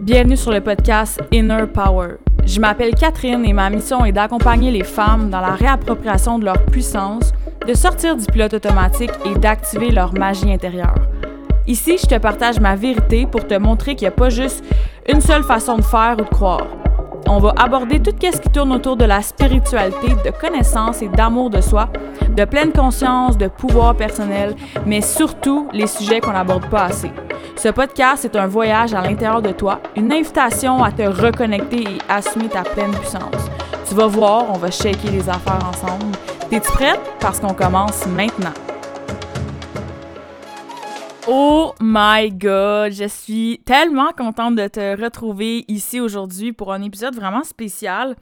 [0.00, 2.14] Bienvenue sur le podcast Inner Power.
[2.46, 6.64] Je m'appelle Catherine et ma mission est d'accompagner les femmes dans la réappropriation de leur
[6.64, 7.32] puissance,
[7.68, 10.94] de sortir du pilote automatique et d'activer leur magie intérieure.
[11.66, 14.64] Ici, je te partage ma vérité pour te montrer qu'il n'y a pas juste
[15.06, 16.79] une seule façon de faire ou de croire.
[17.28, 21.50] On va aborder tout ce qui tourne autour de la spiritualité, de connaissance et d'amour
[21.50, 21.88] de soi,
[22.28, 24.56] de pleine conscience, de pouvoir personnel,
[24.86, 27.10] mais surtout les sujets qu'on n'aborde pas assez.
[27.56, 31.98] Ce podcast est un voyage à l'intérieur de toi, une invitation à te reconnecter et
[32.08, 33.50] assumer ta pleine puissance.
[33.88, 36.16] Tu vas voir, on va shaker les affaires ensemble.
[36.48, 37.00] T'es-tu prête?
[37.20, 38.54] Parce qu'on commence maintenant.
[41.32, 47.14] Oh my god, je suis tellement contente de te retrouver ici aujourd'hui pour un épisode
[47.14, 48.16] vraiment spécial.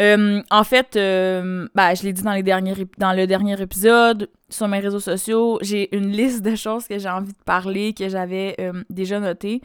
[0.00, 4.28] Euh, en fait, euh, ben, je l'ai dit dans, les derniers, dans le dernier épisode,
[4.48, 8.08] sur mes réseaux sociaux, j'ai une liste de choses que j'ai envie de parler, que
[8.08, 9.62] j'avais euh, déjà notées.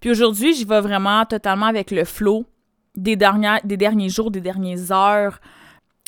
[0.00, 2.44] Puis aujourd'hui, j'y vais vraiment totalement avec le flow
[2.96, 5.38] des, des derniers jours, des dernières heures.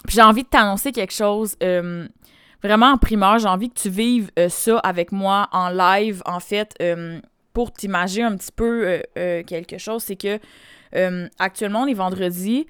[0.08, 1.54] Puis j'ai envie de t'annoncer quelque chose
[2.64, 3.38] vraiment en primeur.
[3.38, 6.76] J'ai envie que tu vives ça avec moi en live, en fait,
[7.52, 10.02] pour t'imaginer un petit peu quelque chose.
[10.02, 10.40] C'est que
[11.38, 12.66] actuellement, on est vendredi.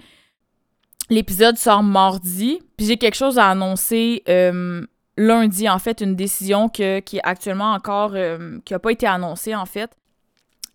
[1.10, 4.86] L'épisode sort mardi, puis j'ai quelque chose à annoncer euh,
[5.18, 9.54] lundi, en fait, une décision qui est actuellement encore, euh, qui n'a pas été annoncée,
[9.54, 9.90] en fait.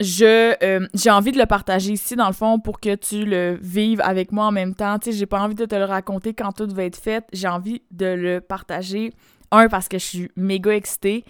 [0.01, 3.59] Je, euh, j'ai envie de le partager ici, dans le fond, pour que tu le
[3.61, 4.97] vives avec moi en même temps.
[4.97, 7.25] Tu sais, j'ai pas envie de te le raconter quand tout va être fait.
[7.33, 9.11] J'ai envie de le partager.
[9.51, 11.25] Un, parce que je suis méga excitée.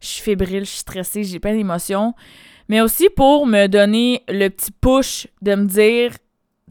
[0.00, 2.14] Je suis fébrile, je suis stressée, j'ai plein d'émotions.
[2.68, 6.12] Mais aussi pour me donner le petit push de me dire,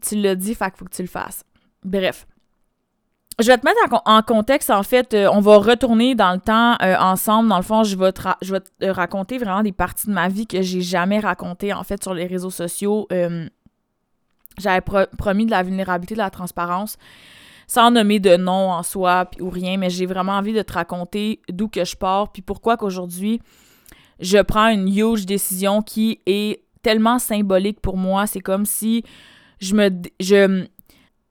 [0.00, 1.44] tu l'as dit, fait faut que tu le fasses.
[1.82, 2.26] Bref.
[3.40, 6.76] Je vais te mettre en, contexte, en fait, euh, on va retourner dans le temps
[6.82, 7.48] euh, ensemble.
[7.48, 10.82] Dans le fond, je vais, te raconter vraiment des parties de ma vie que j'ai
[10.82, 13.06] jamais racontées, en fait, sur les réseaux sociaux.
[13.10, 13.48] Euh,
[14.58, 16.98] j'avais promis de la vulnérabilité, de la transparence,
[17.66, 21.40] sans nommer de nom en soi ou rien, mais j'ai vraiment envie de te raconter
[21.48, 23.40] d'où que je pars, puis pourquoi qu'aujourd'hui,
[24.20, 28.26] je prends une huge décision qui est tellement symbolique pour moi.
[28.26, 29.04] C'est comme si
[29.58, 29.90] je me...
[30.20, 30.66] Je,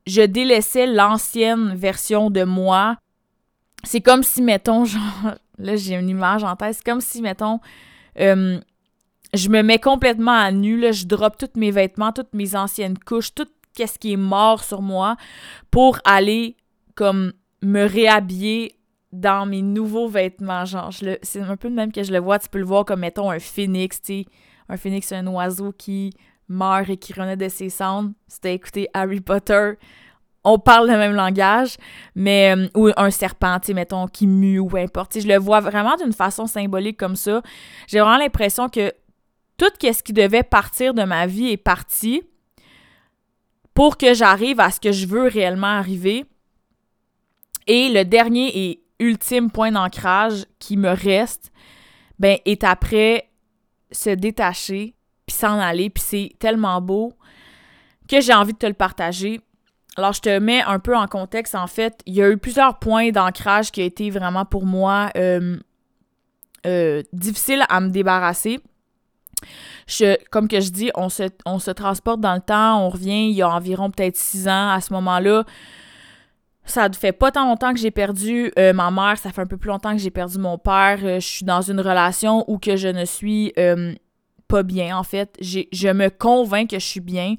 [0.08, 2.98] je délaissais l'ancienne version de moi.
[3.84, 7.60] C'est comme si, mettons, genre, là j'ai une image en tête, c'est comme si, mettons,
[8.20, 8.60] euh,
[9.34, 12.98] je me mets complètement à nu, là, je drop tous mes vêtements, toutes mes anciennes
[12.98, 13.48] couches, tout
[13.78, 15.16] ce qui est mort sur moi
[15.72, 16.56] pour aller
[16.96, 18.76] comme me réhabiller
[19.12, 20.66] dans mes nouveaux vêtements.
[20.66, 20.92] Genre,
[21.22, 23.32] c'est un peu le même que je le vois, tu peux le voir comme, mettons,
[23.32, 24.26] un phénix, tu sais.
[24.70, 26.14] Un phénix, c'est un oiseau qui
[26.52, 28.12] meurt et qui renaît de ses cendres.
[28.28, 29.74] C'était écouter Harry Potter.
[30.44, 31.78] On parle le même langage,
[32.16, 35.20] mais euh, ou un serpent, mettons, qui mue ou importe.
[35.20, 37.42] je le vois vraiment d'une façon symbolique comme ça.
[37.88, 38.92] J'ai vraiment l'impression que
[39.58, 42.24] tout ce qui devait partir de ma vie est parti
[43.74, 46.26] pour que j'arrive à ce que je veux réellement arriver.
[47.68, 51.52] Et le dernier et ultime point d'ancrage qui me reste,
[52.18, 53.30] ben, est après
[53.92, 54.96] se détacher
[55.34, 57.14] s'en aller, puis c'est tellement beau
[58.08, 59.42] que j'ai envie de te le partager.
[59.98, 61.56] Alors, je te mets un peu en contexte.
[61.56, 65.10] En fait, il y a eu plusieurs points d'ancrage qui ont été vraiment pour moi
[65.18, 65.58] euh,
[66.66, 68.60] euh, difficiles à me débarrasser.
[70.30, 73.50] Comme que je dis, on se, transporte dans le temps, on revient il y a
[73.50, 74.70] environ peut-être six ans.
[74.70, 75.44] À ce moment-là,
[76.64, 79.48] ça ne fait pas tant longtemps que j'ai perdu euh, ma mère, ça fait un
[79.48, 81.00] peu plus longtemps que j'ai perdu mon père.
[81.00, 83.52] je suis dans une relation où que je ne suis
[84.52, 85.38] pas bien, en fait.
[85.40, 87.36] Je me convainc que je suis bien,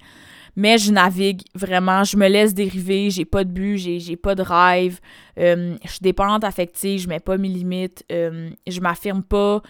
[0.56, 2.04] mais je navigue vraiment.
[2.04, 3.10] Je me laisse dériver.
[3.10, 4.98] J'ai pas de but, j'ai pas de rêve.
[5.38, 8.02] Euh, je suis dépendante affective, je mets pas mes limites.
[8.10, 9.62] Euh, je m'affirme pas.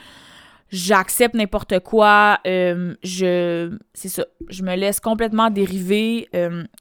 [0.70, 2.38] J'accepte n'importe quoi.
[2.47, 4.25] Euh, je c'est ça.
[4.48, 6.28] Je me laisse complètement dériver.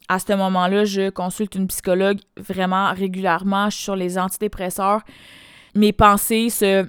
[0.07, 3.69] à ce moment-là, je consulte une psychologue vraiment régulièrement.
[3.69, 5.01] Je suis sur les antidépresseurs.
[5.73, 6.85] Mes pensées se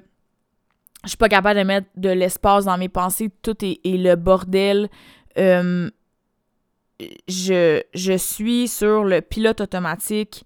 [1.03, 4.89] je suis pas capable de mettre de l'espace dans mes pensées, tout est, le bordel.
[5.37, 5.89] Euh,
[7.27, 10.45] je, je suis sur le pilote automatique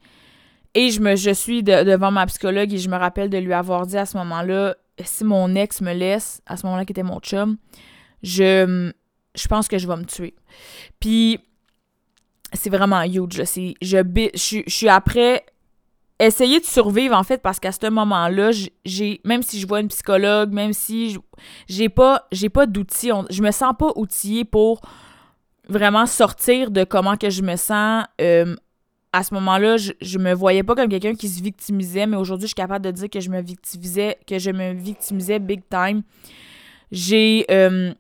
[0.74, 3.86] et je me je suis devant ma psychologue et je me rappelle de lui avoir
[3.86, 7.20] dit à ce moment-là si mon ex me laisse à ce moment-là qui était mon
[7.20, 7.58] chum,
[8.24, 8.92] je
[9.36, 10.34] je pense que je vais me tuer.
[11.00, 11.40] Puis
[12.54, 15.46] c'est vraiment huge, je suis après
[16.20, 18.52] essayer de survivre en fait parce qu'à ce moment-là,
[18.86, 21.18] j'ai même si je vois une psychologue, même si
[21.68, 24.82] j'ai pas j'ai pas d'outils, je me sens pas outillée pour
[25.70, 28.56] vraiment sortir de comment que je me sens euh,
[29.14, 32.44] à ce moment-là, je, je me voyais pas comme quelqu'un qui se victimisait, mais aujourd'hui,
[32.44, 36.04] je suis capable de dire que je me victimisais, que je me victimisais big time.
[36.92, 37.94] J'ai euh,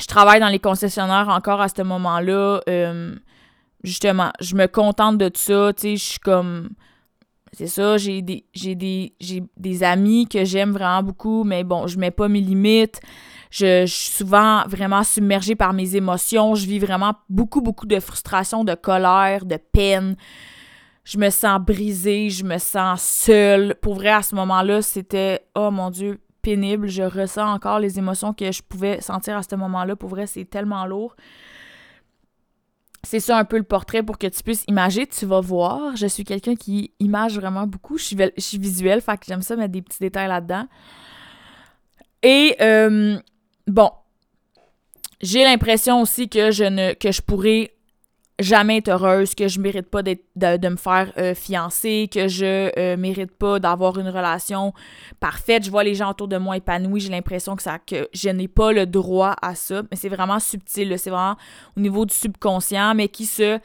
[0.00, 2.60] je travaille dans les concessionnaires encore à ce moment-là.
[2.68, 3.14] Euh,
[3.84, 6.70] justement, je me contente de ça, tu sais, je suis comme
[7.52, 12.10] c'est ça, j'ai des j'ai des amis que j'aime vraiment beaucoup, mais bon, je mets
[12.10, 13.00] pas mes limites.
[13.50, 18.00] Je, je, suis souvent vraiment submergée par mes émotions, je vis vraiment beaucoup beaucoup de
[18.00, 20.16] frustration, de colère, de peine.
[21.04, 23.74] Je me sens brisée, je me sens seule.
[23.82, 28.32] Pour vrai à ce moment-là, c'était oh mon dieu, pénible, je ressens encore les émotions
[28.32, 29.96] que je pouvais sentir à ce moment-là.
[29.96, 31.14] Pour vrai, c'est tellement lourd
[33.04, 35.06] c'est ça un peu le portrait pour que tu puisses imaginer.
[35.06, 37.98] Tu vas voir, je suis quelqu'un qui image vraiment beaucoup.
[37.98, 40.66] Je suis, je suis visuelle, fait que j'aime ça mettre des petits détails là-dedans.
[42.22, 43.18] Et euh,
[43.66, 43.90] bon,
[45.20, 47.74] j'ai l'impression aussi que je ne que je pourrais
[48.42, 52.70] jamais être heureuse, que je mérite pas de, de, me faire euh, fiancer, que je
[52.78, 54.72] euh, mérite pas d'avoir une relation
[55.20, 55.64] parfaite.
[55.64, 58.48] Je vois les gens autour de moi épanouis, j'ai l'impression que ça que je n'ai
[58.48, 61.36] pas le droit à ça, mais c'est vraiment subtil, c'est vraiment
[61.76, 63.58] au niveau du subconscient, mais qui se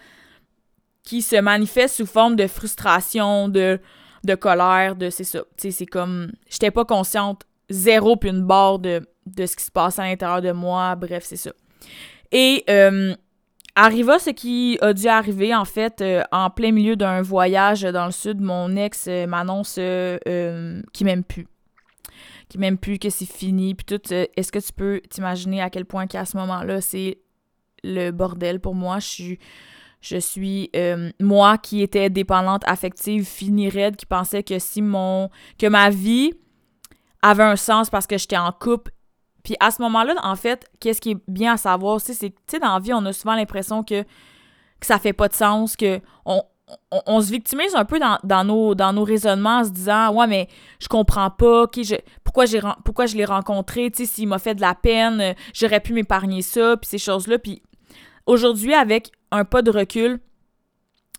[1.03, 3.79] qui se manifeste sous forme de frustration, de
[4.24, 5.39] de colère, de c'est ça.
[5.57, 9.63] Tu sais, c'est comme j'étais pas consciente zéro puis une barre de, de ce qui
[9.63, 11.51] se passe à l'intérieur de moi, bref, c'est ça.
[12.31, 13.15] Et euh,
[13.79, 18.07] Arriva ce qui a dû arriver, en fait, euh, en plein milieu d'un voyage dans
[18.07, 18.41] le sud.
[18.41, 21.45] Mon ex euh, m'annonce euh, qu'il m'aime plus.
[22.50, 23.75] Qu'il m'aime plus, que c'est fini.
[23.75, 27.19] Puis tout, est-ce que tu peux t'imaginer à quel point qu'à ce moment-là, c'est
[27.83, 28.97] le bordel pour moi?
[28.97, 29.39] Je suis,
[30.01, 30.71] je suis
[31.19, 35.29] moi qui étais dépendante affective, finie raide, qui pensait que si mon.
[35.59, 36.33] que ma vie
[37.21, 38.91] avait un sens parce que j'étais en couple
[39.48, 42.36] puis à ce moment-là, en fait, qu'est-ce qui est bien à savoir aussi, c'est que,
[42.36, 45.34] tu sais, dans la vie, on a souvent l'impression que, que ça fait pas de
[45.34, 46.44] sens, que on,
[46.92, 50.50] on, se victimise un peu dans, nos, dans nos raisonnements en se disant Ouais, mais
[50.82, 51.96] je comprends pas, je,
[52.26, 55.80] pourquoi, j'ai, pourquoi je l'ai rencontré, tu sais, s'il m'a fait de la peine, j'aurais
[55.80, 57.40] pu m'épargner ça, puis ces choses-là.
[57.40, 57.64] Puis
[58.26, 60.20] aujourd'hui, avec un pas de recul,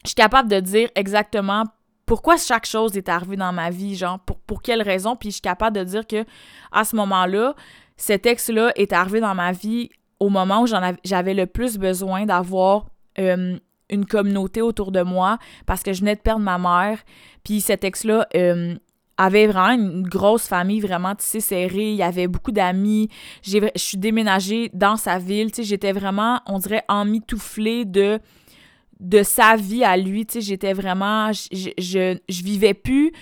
[0.04, 1.64] je suis capable de dire exactement
[2.04, 5.36] pourquoi chaque chose est arrivée dans ma vie, genre, pour, pour quelle raison, puis je
[5.36, 6.26] suis capable de dire que
[6.72, 7.54] à ce moment-là,
[7.98, 9.90] cet ex-là est arrivé dans ma vie
[10.20, 12.86] au moment où j'avais le plus besoin d'avoir
[13.18, 17.00] une communauté autour de moi parce que je venais de perdre ma mère.
[17.44, 18.26] Puis cet ex-là
[19.16, 21.90] avait vraiment une grosse famille vraiment tissée serrée.
[21.90, 23.08] Il y avait beaucoup d'amis.
[23.42, 25.50] Je suis déménagée dans sa ville.
[25.58, 28.20] J'étais vraiment, on dirait, emmitouflée de
[29.00, 33.12] de sa vie à lui, tu sais, j'étais vraiment, je, je, vivais plus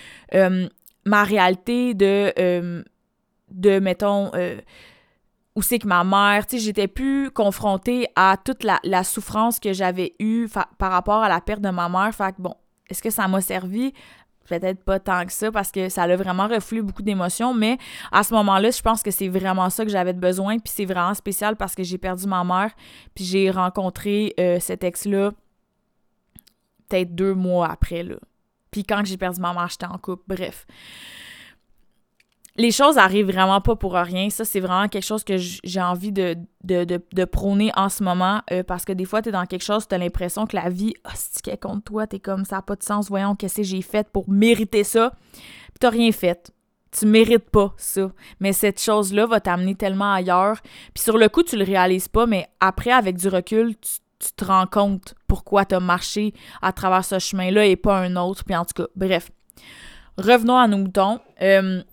[1.05, 2.83] ma réalité de
[3.49, 4.59] de, mettons, euh,
[5.55, 9.73] où c'est que ma mère, tu sais, j'étais plus confrontée à toute la, souffrance que
[9.73, 10.47] j'avais eue
[10.77, 12.13] par rapport à la perte de ma mère.
[12.13, 12.53] Fait que bon,
[12.89, 13.91] est-ce que ça m'a servi?
[14.47, 17.77] Peut-être pas tant que ça parce que ça a vraiment reflé beaucoup d'émotions, mais
[18.11, 20.59] à ce moment-là, je pense que c'est vraiment ça que j'avais besoin.
[20.59, 22.71] Puis c'est vraiment spécial parce que j'ai perdu ma mère,
[23.13, 25.31] puis j'ai rencontré euh, cet ex-là
[26.87, 28.15] peut-être deux mois après, là.
[28.71, 30.23] Puis quand j'ai perdu ma mère, j'étais en couple.
[30.27, 30.65] Bref
[32.57, 34.29] les choses arrivent vraiment pas pour rien.
[34.29, 38.41] Ça, c'est vraiment quelque chose que j'ai envie de, de, prôner en ce moment.
[38.51, 40.69] Euh, parce que des fois, tu es dans quelque chose, tu as l'impression que la
[40.69, 43.09] vie, oh, si tu contre toi, tu es comme ça pas de sens.
[43.09, 45.13] Voyons, qu'est-ce que j'ai fait pour mériter ça?
[45.33, 46.51] Puis tu rien fait.
[46.91, 48.09] Tu mérites pas ça.
[48.39, 50.59] Mais cette chose-là va t'amener tellement ailleurs.
[50.95, 54.45] Puis sur le coup, tu le réalises pas, mais après, avec du recul, tu, te
[54.45, 56.33] rends compte pourquoi tu as marché
[56.63, 58.43] à travers ce chemin-là et pas un autre.
[58.43, 59.29] Puis en tout cas, bref.
[60.17, 61.19] Revenons à nos moutons.
[61.43, 61.83] Euh,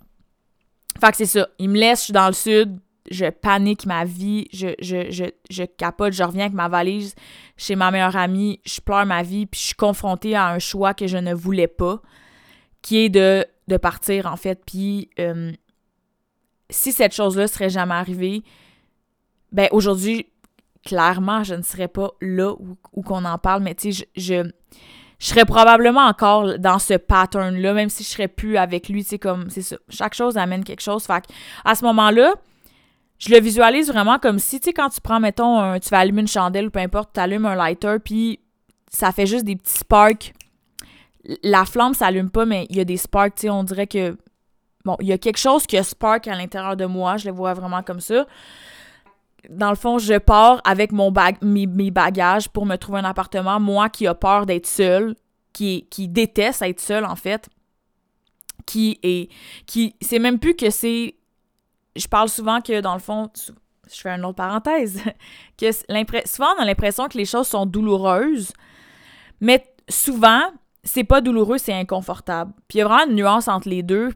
[1.01, 1.49] fait que c'est ça.
[1.59, 2.79] Il me laisse, je suis dans le sud,
[3.11, 7.15] je panique ma vie, je, je, je, je capote, je reviens avec ma valise
[7.57, 10.95] chez ma meilleure amie, je pleure ma vie, puis je suis confrontée à un choix
[10.95, 12.01] que je ne voulais pas,
[12.83, 14.63] qui est de, de partir, en fait.
[14.65, 15.53] Puis euh,
[16.71, 18.43] si cette chose-là serait jamais arrivée,
[19.53, 20.27] ben aujourd'hui,
[20.85, 24.51] clairement, je ne serais pas là où, qu'on en parle, mais tu sais, je
[25.29, 29.49] serais probablement encore dans ce pattern-là, même si je serais plus avec lui, tu comme,
[29.51, 29.77] c'est ça.
[29.89, 31.05] Chaque chose amène quelque chose.
[31.05, 31.25] Fait
[31.65, 32.35] à ce moment-là,
[33.19, 36.23] je le visualise vraiment comme si, tu sais, quand tu prends, mettons, tu vas allumer
[36.23, 38.41] une chandelle ou peu importe, tu allumes un lighter, puis
[38.91, 40.35] ça fait juste des petits sparks.
[41.43, 44.17] La flamme s'allume pas, mais il y a des sparks, tu sais, on dirait que,
[44.85, 47.35] bon, il y a quelque chose qui a spark à l'intérieur de moi, je le
[47.35, 48.27] vois vraiment comme ça
[49.51, 53.61] dans le fond, je pars avec mon bag, mes, bagages pour me trouver un appartement.
[53.61, 55.15] Moi qui a peur d'être seule,
[55.53, 57.49] qui, déteste être seule, en fait,
[58.67, 59.31] qui est.
[59.67, 61.15] qui C'est même plus que c'est.
[61.97, 63.31] Je parle souvent que, dans le fond,
[63.93, 65.01] je fais une autre parenthèse,
[65.59, 65.71] que
[66.27, 68.53] souvent on a l'impression que les choses sont douloureuses,
[69.41, 70.41] mais souvent,
[70.83, 72.53] c'est pas douloureux, c'est inconfortable.
[72.69, 74.11] Puis il y a vraiment une nuance entre les deux,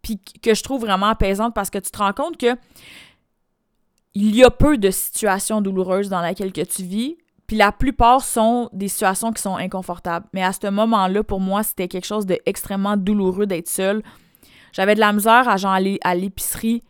[0.00, 2.56] puis que je trouve vraiment apaisante parce que tu te rends compte que
[4.14, 7.16] il y a peu de situations douloureuses dans lesquelles que tu vis,
[7.46, 10.26] puis la plupart sont des situations qui sont inconfortables.
[10.32, 14.02] Mais à ce moment-là, pour moi, c'était quelque chose d'extrêmement douloureux d'être seule.
[14.72, 16.82] J'avais de la misère à genre aller à l'épicerie,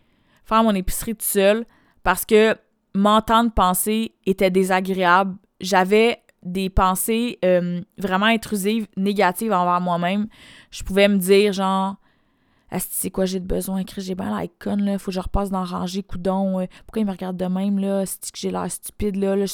[0.45, 1.65] faire mon épicerie toute seule,
[2.03, 2.57] parce que
[2.95, 5.37] m'entendre penser était désagréable.
[5.61, 10.27] J'avais des pensées euh, vraiment intrusives, négatives envers moi-même.
[10.71, 11.97] Je pouvais me dire, genre,
[12.79, 16.61] c'est quoi j'ai besoin, j'ai bien con, là, faut que je repasse dans ranger, coudon,
[16.61, 19.45] euh, pourquoi il me regarde de même, là, c'est que j'ai l'air stupide, là, là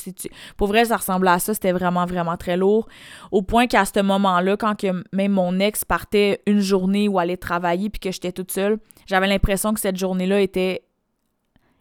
[0.56, 2.87] Pour vrai, ça ressemblait à ça, c'était vraiment, vraiment très lourd,
[3.32, 7.37] au point qu'à ce moment-là, quand que même mon ex partait une journée ou allait
[7.37, 10.82] travailler, puis que j'étais toute seule, j'avais l'impression que cette journée-là était,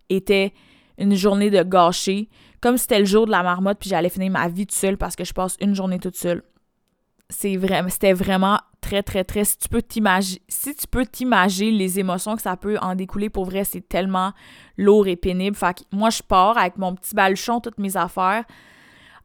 [0.10, 0.53] était
[0.98, 2.29] une journée de gâcher,
[2.62, 4.98] comme si c'était le jour de la marmotte, puis j'allais finir ma vie toute seule
[4.98, 6.44] parce que je passe une journée toute seule.
[7.29, 9.44] C'est vraiment, c'était vraiment très, très, très.
[9.44, 13.29] Si tu peux t'imaginer, si tu peux t'imaginer les émotions que ça peut en découler,
[13.29, 14.32] pour vrai, c'est tellement
[14.77, 15.58] lourd et pénible.
[15.58, 18.46] Fait que moi, je pars avec mon petit baluchon, toutes mes affaires,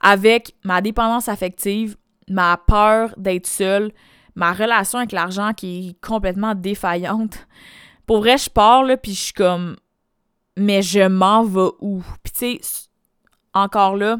[0.00, 1.96] avec ma dépendance affective,
[2.28, 3.92] ma peur d'être seule,
[4.34, 7.46] ma relation avec l'argent qui est complètement défaillante.
[8.04, 9.76] Pour vrai, je pars, là, puis je suis comme,
[10.56, 12.02] mais je m'en vais où?
[12.24, 12.88] Puis tu sais,
[13.54, 14.16] encore là,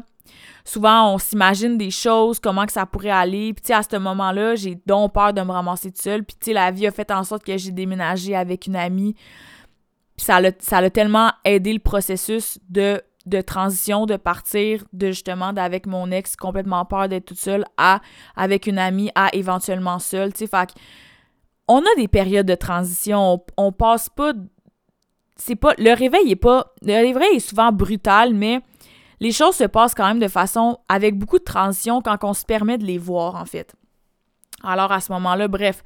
[0.65, 3.53] souvent on s'imagine des choses, comment que ça pourrait aller.
[3.53, 6.23] Puis tu à ce moment-là, j'ai donc peur de me ramasser toute seule.
[6.23, 9.15] Puis tu la vie a fait en sorte que j'ai déménagé avec une amie.
[10.15, 15.87] Puis ça l'a, tellement aidé le processus de, de transition, de partir de justement d'avec
[15.87, 17.99] mon ex, complètement peur d'être toute seule, à
[18.35, 20.33] avec une amie, à éventuellement seule.
[20.33, 20.73] Tu sais, fait
[21.67, 23.33] on a des périodes de transition.
[23.33, 24.33] On, on passe pas
[25.35, 28.61] c'est pas le réveil est pas le réveil est souvent brutal mais
[29.19, 32.45] les choses se passent quand même de façon avec beaucoup de transition quand on se
[32.45, 33.75] permet de les voir en fait.
[34.63, 35.83] Alors à ce moment-là, bref,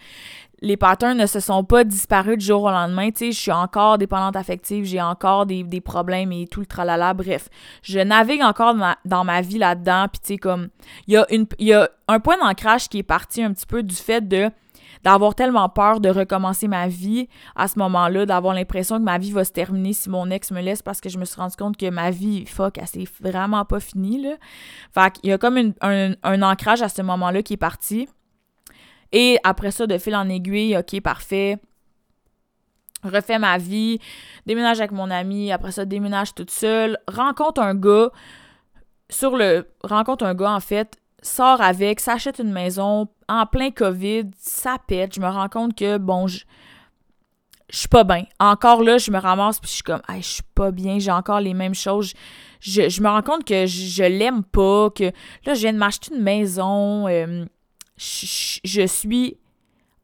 [0.61, 3.09] les patterns ne se sont pas disparus du jour au lendemain.
[3.11, 7.13] Tu sais, je suis encore dépendante affective, j'ai encore des, problèmes et tout le tralala.
[7.13, 7.49] Bref,
[7.83, 10.07] je navigue encore dans ma, vie là-dedans.
[10.11, 10.69] Puis tu sais, comme,
[11.07, 11.25] il y, a
[11.59, 14.49] y a un point d'ancrage qui est parti un petit peu du fait de
[15.03, 19.31] d'avoir tellement peur de recommencer ma vie à ce moment-là, d'avoir l'impression que ma vie
[19.31, 21.77] va se terminer si mon ex me laisse parce que je me suis rendu compte
[21.77, 24.35] que ma vie, fuck, elle s'est vraiment pas finie, là.
[24.93, 28.07] Fait qu'il y a comme un, ancrage à ce moment-là qui est parti.
[29.11, 31.57] Et après ça, de fil en aiguille, ok, parfait
[33.03, 33.99] refais ma vie,
[34.45, 38.09] déménage avec mon ami, après ça, déménage toute seule, rencontre un gars,
[39.09, 44.31] sur le, rencontre un gars, en fait, sors avec, s'achète une maison en plein COVID,
[44.37, 45.15] ça pète.
[45.15, 46.45] Je me rends compte que, bon, je,
[47.69, 48.23] je suis pas bien.
[48.39, 51.11] Encore là, je me ramasse puis je suis comme, hey, je suis pas bien, j'ai
[51.11, 52.13] encore les mêmes choses.
[52.59, 55.11] Je, me rends compte que je, l'aime pas, que
[55.45, 57.07] là, je viens de m'acheter une maison.
[57.07, 57.45] Euh,
[57.97, 59.37] je, suis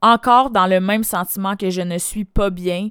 [0.02, 2.90] encore dans le même sentiment que je ne suis pas bien.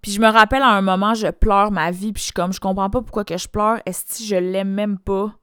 [0.00, 2.52] Puis je me rappelle à un moment, je pleure ma vie, puis je suis comme,
[2.52, 3.80] je comprends pas pourquoi que je pleure.
[3.84, 5.34] Est-ce que je l'aime même pas?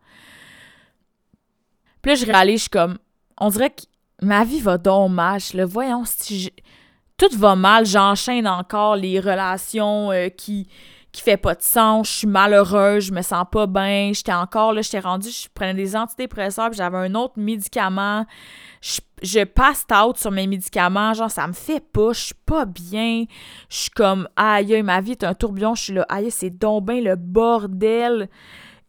[2.05, 2.99] Puis là, je réalise, je suis comme,
[3.39, 3.81] on dirait que
[4.21, 5.41] ma vie va donc mal.
[5.55, 6.51] le voyons, si
[7.17, 10.67] tout va mal, j'enchaîne encore les relations euh, qui
[11.11, 14.71] qui fait pas de sens, je suis malheureuse, je me sens pas bien, j'étais encore
[14.73, 18.25] là, j'étais rendue, je prenais des antidépresseurs, puis j'avais un autre médicament.
[18.81, 22.65] Je, je passe out sur mes médicaments, genre ça me fait pas, je suis pas
[22.65, 23.23] bien.
[23.69, 26.87] Je suis comme aïe, ma vie est un tourbillon, je suis là, aïe, c'est donc
[26.87, 28.29] le bordel.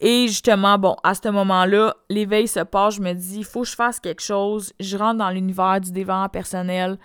[0.01, 3.69] Et justement, bon, à ce moment-là, l'éveil se passe, je me dis, il faut que
[3.69, 4.73] je fasse quelque chose.
[4.79, 6.99] Je rentre dans l'univers du développement personnel,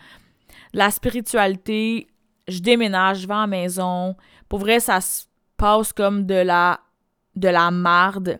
[0.73, 2.07] la spiritualité,
[2.47, 4.15] je déménage, je vais à maison.
[4.49, 5.25] Pour vrai, ça se
[5.57, 6.81] passe comme de la,
[7.35, 8.39] de la marde.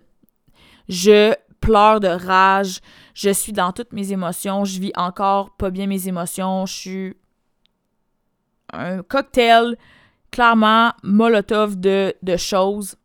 [0.90, 2.82] Je pleure de rage,
[3.14, 7.18] je suis dans toutes mes émotions, je vis encore pas bien mes émotions, je suis
[8.74, 9.78] un cocktail
[10.32, 12.96] clairement molotov de, de choses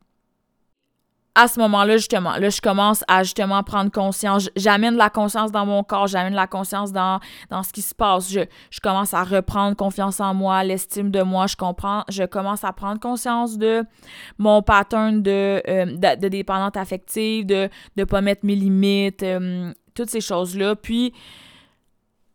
[1.36, 4.48] à ce moment-là, justement, là, je commence à justement prendre conscience.
[4.56, 8.32] J'amène la conscience dans mon corps, j'amène la conscience dans, dans ce qui se passe.
[8.32, 8.40] Je,
[8.70, 11.46] je commence à reprendre confiance en moi, l'estime de moi.
[11.46, 13.84] Je comprends, je commence à prendre conscience de
[14.38, 20.08] mon pattern de, euh, de, dépendante affective, de ne pas mettre mes limites, euh, toutes
[20.08, 20.74] ces choses-là.
[20.74, 21.12] Puis,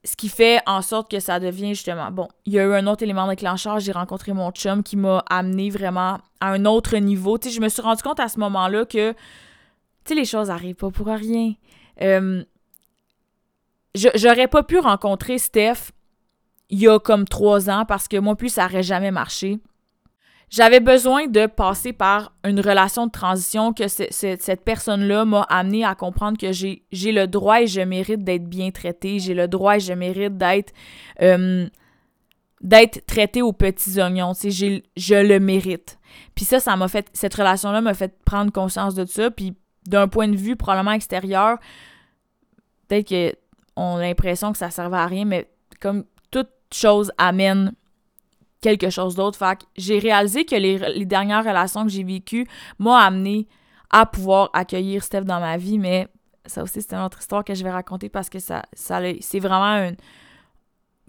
[0.03, 2.27] ce qui fait en sorte que ça devient justement bon.
[2.45, 5.69] Il y a eu un autre élément déclencheur, j'ai rencontré mon chum qui m'a amené
[5.69, 7.37] vraiment à un autre niveau.
[7.37, 9.17] Tu sais, je me suis rendu compte à ce moment-là que tu
[10.05, 11.53] sais les choses arrivent pas pour rien.
[12.01, 12.43] Euh,
[13.93, 15.91] j'aurais pas pu rencontrer Steph
[16.69, 19.59] il y a comme trois ans parce que moi plus ça aurait jamais marché
[20.51, 25.95] j'avais besoin de passer par une relation de transition que cette personne-là m'a amené à
[25.95, 29.79] comprendre que j'ai le droit et je mérite d'être bien traité, j'ai le droit et
[29.79, 30.73] je mérite d'être
[31.21, 31.67] euh,
[32.59, 35.97] d'être traité aux petits oignons, tu je le mérite.
[36.35, 39.31] Puis ça, ça m'a fait, cette relation-là m'a fait prendre conscience de ça.
[39.31, 39.55] Puis
[39.87, 41.57] d'un point de vue probablement extérieur,
[42.87, 47.73] peut-être qu'on a l'impression que ça servait à rien, mais comme toute chose amène
[48.61, 49.37] quelque chose d'autre.
[49.37, 52.47] Fait j'ai réalisé que les, dernières relations que j'ai vécues
[52.79, 53.47] m'ont amené
[53.89, 56.07] à pouvoir accueillir Steph dans ma vie, mais
[56.45, 59.39] ça aussi, c'est une autre histoire que je vais raconter parce que ça, ça c'est
[59.39, 59.91] vraiment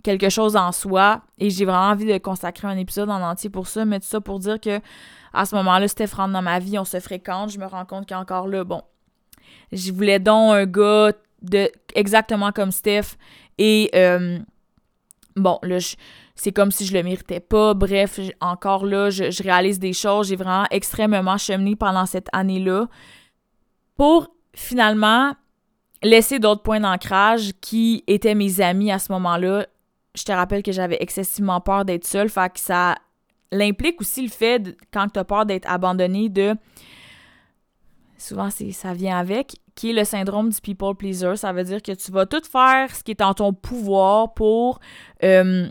[0.03, 1.23] quelque chose en soi.
[1.39, 4.21] Et j'ai vraiment envie de consacrer un épisode en entier pour ça, mais tout ça
[4.21, 4.81] pour dire que
[5.33, 8.07] à ce moment-là, Steph rentre dans ma vie, on se fréquente, je me rends compte
[8.09, 8.83] qu'encore là, bon,
[9.73, 13.17] je voulais donc un gars de exactement comme Steph.
[13.59, 14.39] Et euh,
[15.37, 15.79] bon, là,
[16.35, 17.75] c'est comme si je le méritais pas.
[17.75, 20.29] Bref, encore là, je, réalise des choses.
[20.29, 22.89] J'ai vraiment extrêmement cheminé pendant cette année-là
[23.97, 25.35] pour finalement
[26.03, 29.67] laisser d'autres points d'ancrage qui étaient mes amis à ce moment-là.
[30.15, 32.97] Je te rappelle que j'avais excessivement peur d'être seule, fait que ça
[33.51, 36.57] l'implique aussi le fait, quand tu as peur d'être abandonné, de.
[38.19, 41.37] Souvent, ça vient avec, qui est le syndrome du people pleaser.
[41.37, 44.79] Ça veut dire que tu vas tout faire ce qui est en ton pouvoir pour
[45.25, 45.69] euh,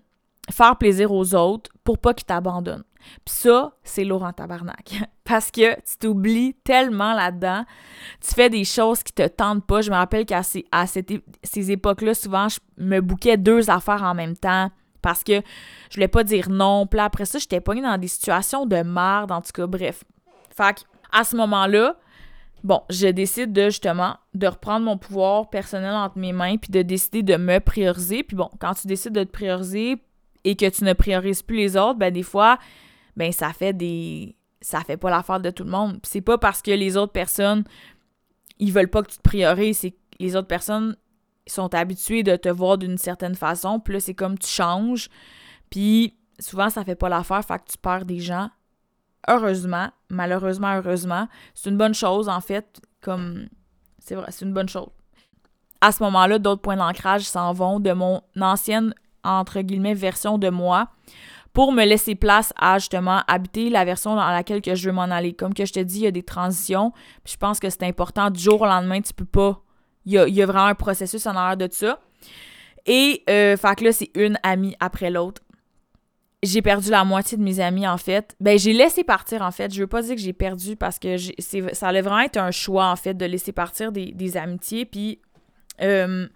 [0.51, 2.83] faire plaisir aux autres, pour pas qu'ils t'abandonnent.
[3.25, 4.93] Puis ça, c'est Laurent Tabarnak.
[5.23, 7.65] Parce que tu t'oublies tellement là-dedans.
[8.19, 9.81] Tu fais des choses qui te tentent pas.
[9.81, 14.13] Je me rappelle qu'à ces, à ces époques-là, souvent, je me bouquais deux affaires en
[14.13, 14.69] même temps
[15.01, 15.41] parce que
[15.89, 16.87] je voulais pas dire non.
[16.97, 20.03] Après ça, j'étais pognée dans des situations de merde, en tout cas, bref.
[20.55, 21.95] Fait à ce moment-là,
[22.63, 26.81] bon, je décide de justement de reprendre mon pouvoir personnel entre mes mains puis de
[26.81, 28.23] décider de me prioriser.
[28.23, 30.01] Puis bon, quand tu décides de te prioriser
[30.43, 32.57] et que tu ne priorises plus les autres, ben des fois,
[33.15, 35.99] ben ça fait des ça fait pas l'affaire de tout le monde.
[36.03, 37.63] C'est pas parce que les autres personnes
[38.59, 40.95] ils veulent pas que tu te priorises, c'est que les autres personnes
[41.47, 45.09] sont habitués de te voir d'une certaine façon, puis là, c'est comme tu changes,
[45.69, 48.49] puis souvent, ça fait pas l'affaire, fait que tu perds des gens.
[49.27, 53.47] Heureusement, malheureusement, heureusement, c'est une bonne chose, en fait, comme...
[53.99, 54.89] C'est vrai, c'est une bonne chose.
[55.79, 60.49] À ce moment-là, d'autres points d'ancrage s'en vont de mon ancienne, entre guillemets, version de
[60.49, 60.89] moi
[61.53, 65.03] pour me laisser place à justement habiter la version dans laquelle que je veux m'en
[65.03, 65.33] aller.
[65.33, 66.93] Comme que je te dis, il y a des transitions.
[67.25, 68.29] je pense que c'est important.
[68.29, 69.61] Du jour au lendemain, tu peux pas
[70.05, 71.99] il y a, vraiment un processus en arrière de ça.
[72.85, 75.41] Et, euh, fait que là, c'est une amie après l'autre.
[76.43, 78.35] J'ai perdu la moitié de mes amis, en fait.
[78.39, 79.71] Ben, j'ai laissé partir, en fait.
[79.71, 81.17] Je veux pas dire que j'ai perdu parce que
[81.73, 84.85] ça allait vraiment être un choix, en fait, de laisser partir des, amitiés.
[84.85, 85.21] Puis,
[85.81, 86.27] euh,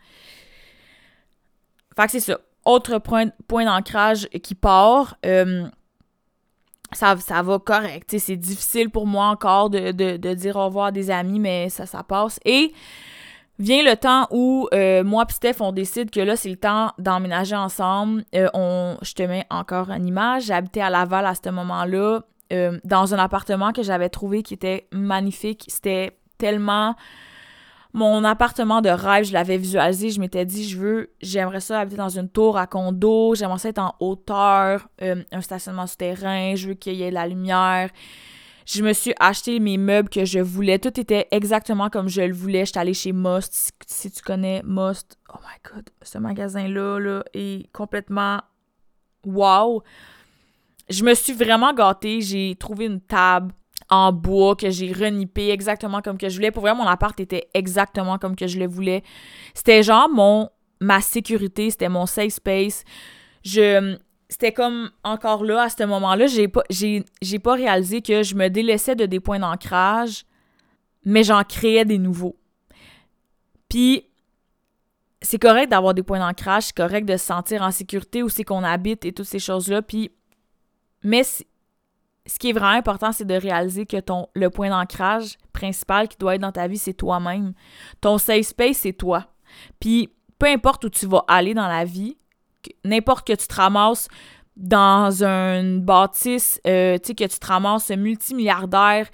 [1.97, 2.39] fait que c'est ça.
[2.65, 5.17] Autre point, point d'ancrage qui part.
[5.25, 5.67] Euh,
[6.91, 8.15] ça, ça va correct.
[8.17, 11.85] C'est difficile pour moi encore de, de, dire au revoir à des amis, mais ça,
[11.85, 12.39] ça passe.
[12.45, 12.73] Et
[13.57, 16.91] Vient le temps où euh, moi et Steph, on décide que là, c'est le temps
[16.97, 18.25] d'emménager ensemble.
[18.35, 20.47] Euh, on, je te mets encore une image.
[20.47, 22.19] J'habitais à Laval à ce moment-là,
[22.83, 25.63] dans un appartement que j'avais trouvé qui était magnifique.
[25.69, 26.95] C'était tellement
[27.95, 29.23] mon appartement de rêve.
[29.23, 30.09] Je l'avais visualisé.
[30.09, 33.33] Je m'étais dit, je veux, j'aimerais ça habiter dans une tour à condo.
[33.35, 36.55] J'aimerais ça être en hauteur, un stationnement souterrain.
[36.55, 37.89] Je veux qu'il y ait de la lumière.
[38.65, 40.77] Je me suis acheté mes meubles que je voulais.
[40.77, 42.65] Tout était exactement comme je le voulais.
[42.65, 43.71] J'étais allée chez Most.
[43.87, 48.41] Si, tu connais Most, oh my god, ce magasin-là là, est complètement
[49.23, 49.83] wow.
[50.89, 52.19] Je me suis vraiment gâtée.
[52.21, 53.53] J'ai trouvé une table
[53.89, 56.51] en bois que j'ai renippée exactement comme que je voulais.
[56.51, 59.03] Pour vrai, mon appart était exactement comme que je le voulais.
[59.53, 60.49] C'était genre mon
[60.81, 62.83] ma sécurité, c'était mon safe space.
[63.43, 63.97] Je
[64.29, 67.03] c'était comme encore là, à ce moment-là, j'ai pas, j'ai,
[67.39, 70.25] pas réalisé que je me délaissais de des points d'ancrage,
[71.05, 72.35] mais j'en créais des nouveaux.
[73.69, 74.07] Puis,
[75.21, 78.43] c'est correct d'avoir des points d'ancrage, c'est correct de se sentir en sécurité où c'est
[78.43, 79.81] qu'on habite et toutes ces choses-là.
[79.81, 80.11] Puis,
[81.03, 81.23] mais
[82.25, 86.17] ce qui est vraiment important, c'est de réaliser que ton, le point d'ancrage principal qui
[86.17, 87.53] doit être dans ta vie, c'est toi-même.
[88.01, 89.27] Ton safe space, c'est toi.
[89.79, 90.09] Puis,
[90.39, 92.17] peu importe où tu vas aller dans la vie,
[92.83, 94.07] n'importe que tu te ramasses
[94.55, 99.07] dans une bâtisse, euh, tu sais, que tu te ramasses multimilliardaire,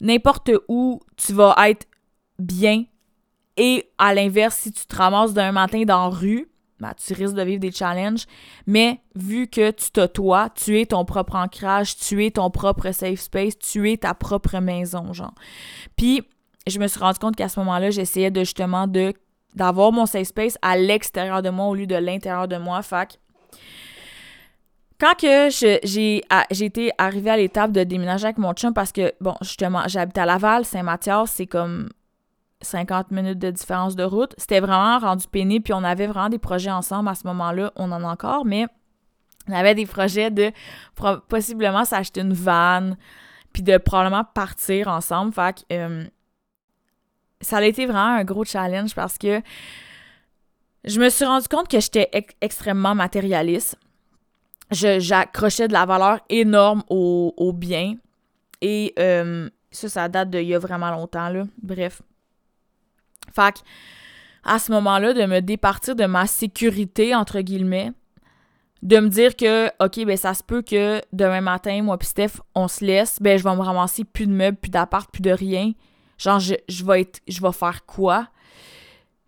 [0.00, 1.86] n'importe où, tu vas être
[2.38, 2.84] bien.
[3.56, 6.48] Et à l'inverse, si tu te ramasses d'un matin dans la rue,
[6.80, 8.26] ben, tu risques de vivre des challenges.
[8.66, 12.90] Mais vu que tu te toi, tu es ton propre ancrage, tu es ton propre
[12.92, 15.34] safe space, tu es ta propre maison, genre.
[15.96, 16.22] Puis,
[16.66, 19.12] je me suis rendu compte qu'à ce moment-là, j'essayais de justement de
[19.54, 22.82] d'avoir mon safe space à l'extérieur de moi au lieu de l'intérieur de moi.
[22.82, 23.20] Fait
[24.98, 26.22] quand que j'ai
[26.64, 30.26] été arrivée à l'étape de déménager avec mon chum parce que, bon, justement, j'habite à
[30.26, 31.90] Laval, Saint-Mathias, c'est comme
[32.64, 34.34] 50 minutes de différence de route.
[34.38, 37.72] C'était vraiment rendu pénible, puis on avait vraiment des projets ensemble à ce moment-là.
[37.76, 38.66] On en a encore, mais
[39.48, 40.52] On avait des projets de
[41.28, 42.94] possiblement s'acheter une van,
[43.52, 45.32] puis de probablement partir ensemble.
[45.34, 46.04] Fait que euh,
[47.40, 49.42] ça a été vraiment un gros challenge parce que
[50.84, 53.76] je me suis rendu compte que j'étais extrêmement matérialiste.
[54.70, 57.96] J'accrochais de la valeur énorme au, au bien.
[58.60, 61.44] Et euh, ça, ça date d'il y a vraiment longtemps, là.
[61.62, 62.02] Bref.
[63.32, 63.58] Fait que,
[64.44, 67.92] à ce moment-là, de me départir de ma sécurité, entre guillemets,
[68.82, 72.40] de me dire que, OK, ben ça se peut que demain matin, moi puis Steph,
[72.54, 75.30] on se laisse, ben je vais me ramasser plus de meubles, plus d'appart, plus de
[75.30, 75.72] rien.
[76.18, 78.28] Genre, je, vais être, je vais faire quoi?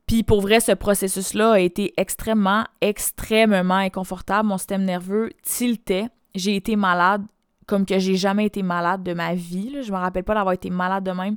[0.07, 4.49] Puis pour vrai, ce processus-là a été extrêmement, extrêmement inconfortable.
[4.49, 6.09] Mon système nerveux tiltait.
[6.35, 7.25] J'ai été malade
[7.67, 9.71] comme que j'ai jamais été malade de ma vie.
[9.71, 9.83] Là.
[9.83, 11.37] Je me rappelle pas d'avoir été malade de même.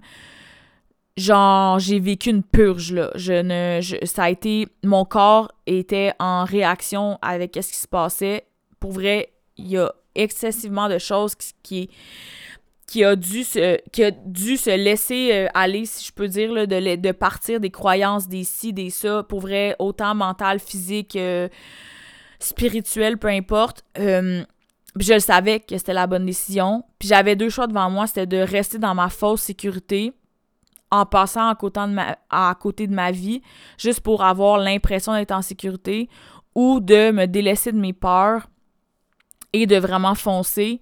[1.20, 3.12] Genre, j'ai vécu une purge, là.
[3.16, 4.06] Je ne...
[4.06, 4.68] ça a été...
[4.84, 8.46] Mon corps était en réaction avec ce qui se passait.
[8.80, 11.54] Pour vrai, il y a excessivement de choses qui...
[11.62, 11.90] qui
[12.88, 16.52] qui a dû se, qui a dû se laisser euh, aller, si je peux dire,
[16.52, 21.16] là, de, de partir des croyances, des ci, des ça, pour vrai, autant mental, physique,
[21.16, 21.48] euh,
[22.40, 23.84] spirituel, peu importe.
[24.00, 24.44] Euh,
[25.00, 26.84] je le savais que c'était la bonne décision.
[26.98, 30.14] Puis j'avais deux choix devant moi, c'était de rester dans ma fausse sécurité
[30.92, 33.42] en passant à côté de ma, vie,
[33.78, 36.10] juste pour avoir l'impression d'être en sécurité,
[36.56, 38.50] ou de me délaisser de mes peurs
[39.54, 40.82] et de vraiment foncer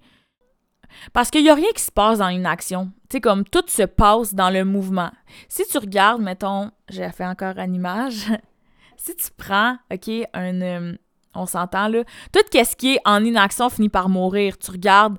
[1.12, 2.90] parce qu'il n'y a rien qui se passe dans une action.
[3.08, 5.10] Tu sais, comme tout se passe dans le mouvement.
[5.48, 8.26] Si tu regardes, mettons, j'ai fait encore une image.
[8.96, 10.62] si tu prends, OK, un.
[10.62, 10.96] Euh,
[11.34, 12.02] on s'entend là.
[12.32, 14.58] Tout ce qui est en inaction finit par mourir.
[14.58, 15.18] Tu regardes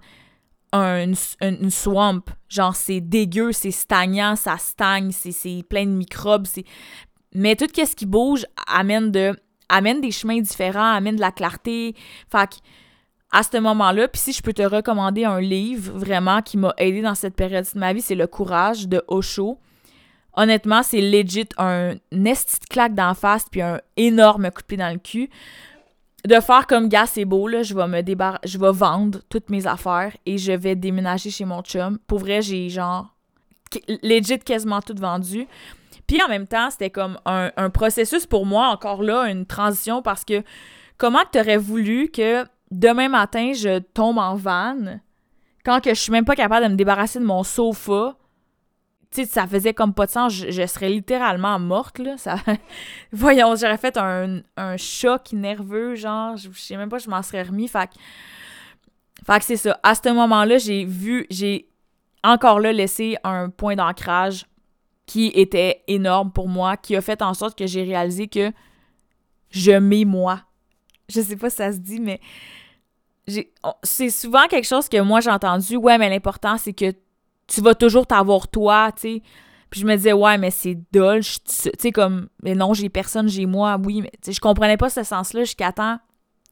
[0.72, 2.24] un, une, swamp.
[2.48, 6.48] Genre, c'est dégueu, c'est stagnant, ça stagne, c'est plein de microbes.
[7.34, 9.36] Mais tout ce qui bouge amène, de,
[9.68, 11.96] amène des chemins différents, amène de la clarté.
[12.30, 12.56] Fait que
[13.32, 14.08] à ce moment-là.
[14.08, 17.66] Puis si je peux te recommander un livre vraiment qui m'a aidé dans cette période
[17.72, 19.60] de ma vie, c'est Le Courage de Osho.
[20.34, 24.92] Honnêtement, c'est legit un nest claque d'en face puis un énorme coup de pied dans
[24.92, 25.30] le cul.
[26.26, 29.50] De faire comme gars, c'est beau, là, je vais me débar je vais vendre toutes
[29.50, 31.98] mes affaires et je vais déménager chez mon chum.
[32.08, 33.16] Pour vrai, j'ai genre
[34.04, 35.48] legit quasiment tout vendu.
[36.08, 40.26] Puis en même temps, c'était comme un, processus pour moi, encore là, une transition parce
[40.26, 40.44] que
[40.98, 45.02] comment tu aurais voulu que demain matin, je tombe en vanne,
[45.64, 48.16] quand que je suis même pas capable de me débarrasser de mon sofa,
[49.12, 52.18] tu sais, ça faisait comme pas de sens, je, serais littéralement morte, là.
[52.18, 52.36] Ça...
[53.12, 54.42] Voyons, j'aurais fait un,
[54.78, 57.90] choc nerveux, genre, je, sais même pas, je m'en serais remis, fait
[59.26, 59.80] fait que c'est ça.
[59.84, 61.68] À ce moment-là, j'ai vu, j'ai
[62.24, 64.46] encore là laissé un point d'ancrage
[65.06, 68.52] qui était énorme pour moi, qui a fait en sorte que j'ai réalisé que
[69.50, 70.42] je m'ai moi.
[71.10, 72.20] Je sais pas si ça se dit, mais
[73.84, 75.76] c'est souvent quelque chose que moi j'ai entendu.
[75.76, 76.94] Ouais, mais l'important, c'est que
[77.50, 79.22] tu vas toujours t'avoir toi, tu sais.
[79.70, 81.22] Puis je me disais, ouais, mais c'est dole.
[81.24, 83.78] Tu sais, comme, mais non, j'ai personne, j'ai moi.
[83.84, 86.00] Oui, mais je comprenais pas ce sens-là jusqu'à temps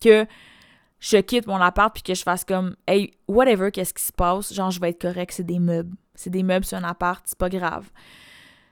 [0.01, 0.25] que
[0.99, 4.53] je quitte mon appart puis que je fasse comme, hey, whatever, qu'est-ce qui se passe?
[4.53, 5.95] Genre, je vais être correct, c'est des meubles.
[6.13, 7.89] C'est des meubles sur un appart, c'est pas grave.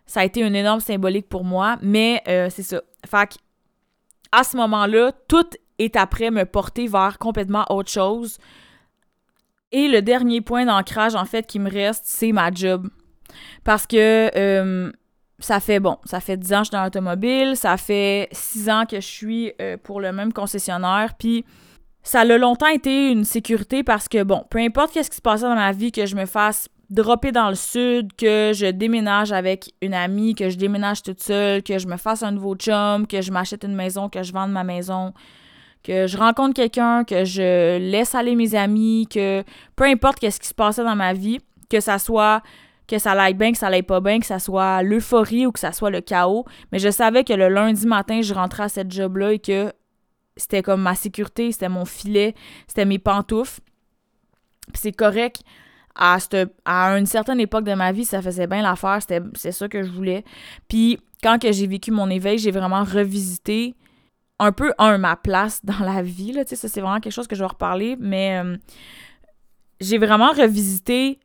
[0.05, 2.81] Ça a été une énorme symbolique pour moi, mais euh, c'est ça.
[3.05, 3.37] Fait
[4.31, 5.47] à ce moment-là, tout
[5.79, 8.37] est après me porter vers complètement autre chose.
[9.71, 12.87] Et le dernier point d'ancrage, en fait, qui me reste, c'est ma job.
[13.63, 14.91] Parce que euh,
[15.39, 18.69] ça fait, bon, ça fait 10 ans que je suis dans l'automobile, ça fait 6
[18.69, 21.45] ans que je suis euh, pour le même concessionnaire, puis
[22.03, 25.43] ça a longtemps été une sécurité parce que, bon, peu importe qu'est-ce qui se passait
[25.43, 29.73] dans ma vie, que je me fasse dropper dans le sud, que je déménage avec
[29.81, 33.21] une amie, que je déménage toute seule, que je me fasse un nouveau chum, que
[33.21, 35.13] je m'achète une maison, que je vende ma maison,
[35.85, 39.43] que je rencontre quelqu'un, que je laisse aller mes amis, que
[39.75, 42.41] peu importe qu'est-ce qui se passait dans ma vie, que ça soit
[42.87, 45.59] que ça aille bien, que ça aille pas bien, que ça soit l'euphorie ou que
[45.59, 48.91] ça soit le chaos, mais je savais que le lundi matin, je rentrais à cette
[48.91, 49.73] job-là et que
[50.37, 52.35] c'était comme ma sécurité, c'était mon filet,
[52.67, 53.61] c'était mes pantoufles.
[54.73, 55.41] c'est correct.
[55.95, 56.17] À,
[56.65, 58.99] à une certaine époque de ma vie, ça faisait bien l'affaire,
[59.33, 60.23] c'est ça que je voulais.
[60.67, 63.75] Puis quand j'ai vécu mon éveil, j'ai vraiment revisité
[64.39, 67.27] un peu, un, ma place dans la vie, là, tu sais, c'est vraiment quelque chose
[67.27, 68.57] que je vais reparler, mais euh,
[69.79, 71.19] j'ai vraiment revisité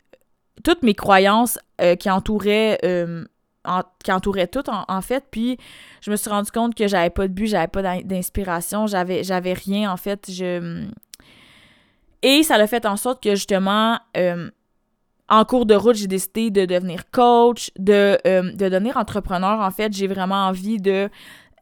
[0.62, 2.78] toutes mes croyances euh, qui entouraient...
[2.84, 3.24] Euh,
[4.02, 5.22] qui entouraient tout en, fait.
[5.30, 5.58] Puis
[6.00, 9.92] je me suis rendu compte que j'avais pas de but j'avais pas d'inspiration j'avais rien
[9.92, 10.30] en fait.
[12.22, 13.98] Et ça l'a fait en sorte que justement
[15.28, 19.92] en cours de route j'ai décidé de devenir coach de, de devenir entrepreneur en fait.
[19.92, 21.10] J'ai vraiment envie de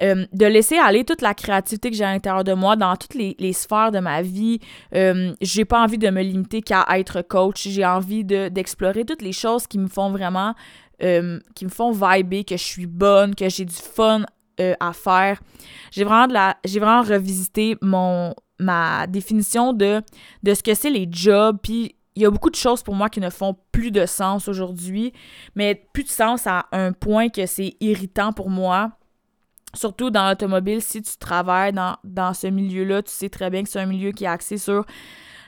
[0.03, 3.15] euh, de laisser aller toute la créativité que j'ai à l'intérieur de moi dans toutes
[3.15, 4.61] les, sphères de ma vie.
[4.95, 7.67] Euh, j'ai pas envie de me limiter qu'à être coach.
[7.69, 10.55] J'ai envie d'explorer toutes les choses qui me font vraiment,
[11.03, 14.25] euh, qui me font vibrer, que je suis bonne, que j'ai du fun
[14.81, 15.41] à faire.
[15.93, 16.27] J'ai vraiment
[16.67, 20.03] vraiment revisité mon, ma définition de,
[20.43, 23.09] de ce que c'est les jobs, puis il y a beaucoup de choses pour moi
[23.09, 25.13] qui ne font plus de sens aujourd'hui,
[25.55, 28.98] mais plus de sens à un point que c'est irritant pour moi.
[29.75, 31.73] Surtout dans l'automobile, si tu travailles
[32.05, 34.85] dans, ce milieu-là, tu sais très bien que c'est un milieu qui est axé sur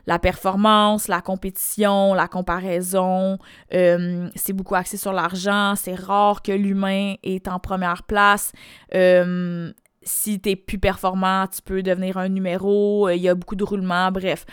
[0.06, 3.38] la performance, la compétition, la comparaison.
[3.72, 5.74] Euh, c'est beaucoup axé sur l'argent.
[5.76, 8.52] C'est rare que l'humain est en première place.
[8.94, 13.08] Euh, si tu es plus performant, tu peux devenir un numéro.
[13.08, 14.10] Il y a beaucoup de roulements.
[14.10, 14.44] Bref,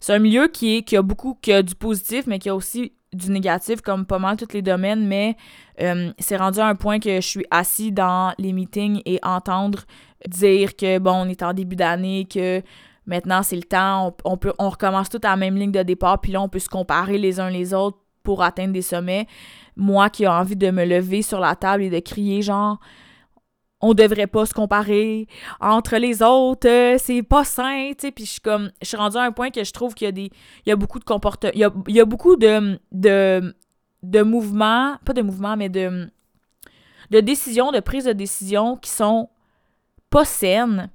[0.00, 2.54] c'est un milieu qui, est, qui a beaucoup, qui a du positif, mais qui a
[2.54, 5.36] aussi du négatif, comme pas mal tous les domaines, mais
[5.80, 9.80] euh, c'est rendu à un point que je suis assis dans les meetings et entendre
[10.28, 12.62] dire que, bon, on est en début d'année, que
[13.06, 16.20] maintenant c'est le temps, on, peut, on recommence tout à la même ligne de départ,
[16.20, 19.26] puis là, on peut se comparer les uns les autres pour atteindre des sommets.
[19.76, 22.78] Moi qui ai envie de me lever sur la table et de crier genre
[23.86, 25.28] on devrait pas se comparer
[25.60, 28.96] entre les autres, euh, c'est pas sain, tu sais, puis je suis comme, je suis
[28.96, 30.30] rendue à un point que je trouve qu'il y a des,
[30.64, 33.54] il y a beaucoup de comportements, il y a, beaucoup de, de,
[34.02, 36.10] de mouvements, pas de mouvements, mais de,
[37.10, 39.28] de décisions, de prise de décision qui sont
[40.10, 40.90] pas saines,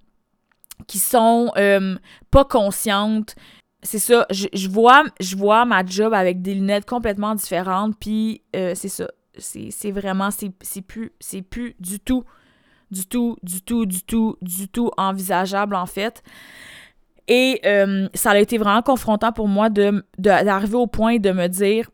[0.88, 1.96] qui sont euh,
[2.30, 3.36] pas conscientes.
[3.84, 8.74] C'est ça, je, vois, je vois ma job avec des lunettes complètement différentes, puis euh,
[8.76, 11.14] c'est ça, c'est vraiment, c'est plus,
[11.50, 12.26] plus du tout
[12.92, 16.22] du tout, du tout, du tout, du tout envisageable en fait.
[17.28, 21.48] Et euh, ça a été vraiment confrontant pour moi de d'arriver au point de me
[21.48, 21.90] dire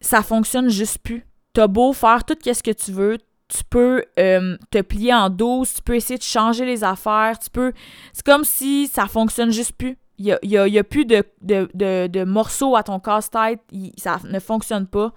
[0.00, 1.26] ça fonctionne juste plus.
[1.52, 5.64] T'as beau faire tout ce que tu veux, tu peux euh, te plier en dos,
[5.64, 7.72] tu peux essayer de changer les affaires, tu peux.
[8.12, 9.98] C'est comme si ça fonctionne juste plus.
[10.18, 13.60] Il n'y a, a, plus de, de, morceaux à ton casse-tête,
[13.96, 15.12] ça ne fonctionne pas.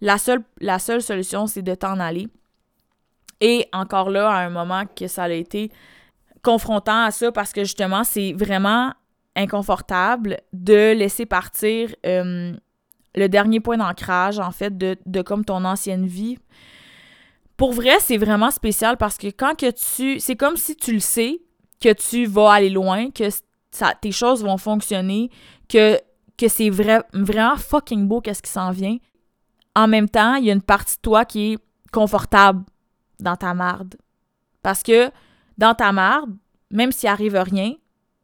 [0.00, 2.28] La seule solution, c'est de t'en aller.
[3.40, 5.70] Et encore là, à un moment que ça a été
[6.42, 8.92] confrontant à ça parce que justement, c'est vraiment
[9.36, 12.52] inconfortable de laisser partir euh,
[13.14, 16.38] le dernier point d'ancrage, en fait, de, comme ton ancienne vie.
[17.56, 20.18] Pour vrai, c'est vraiment spécial parce que quand que tu.
[20.20, 21.40] C'est comme si tu le sais
[21.80, 23.24] que tu vas aller loin, que
[24.00, 25.30] tes choses vont fonctionner,
[25.68, 25.98] que,
[26.38, 28.96] que c'est vrai, vraiment fucking beau qu'est-ce qui s'en vient.
[29.76, 31.58] En même temps, il y a une partie de toi qui est
[31.92, 32.64] confortable
[33.22, 33.96] dans ta marde.
[34.62, 35.10] Parce que
[35.58, 36.30] dans ta marde,
[36.70, 37.74] même s'il arrive rien,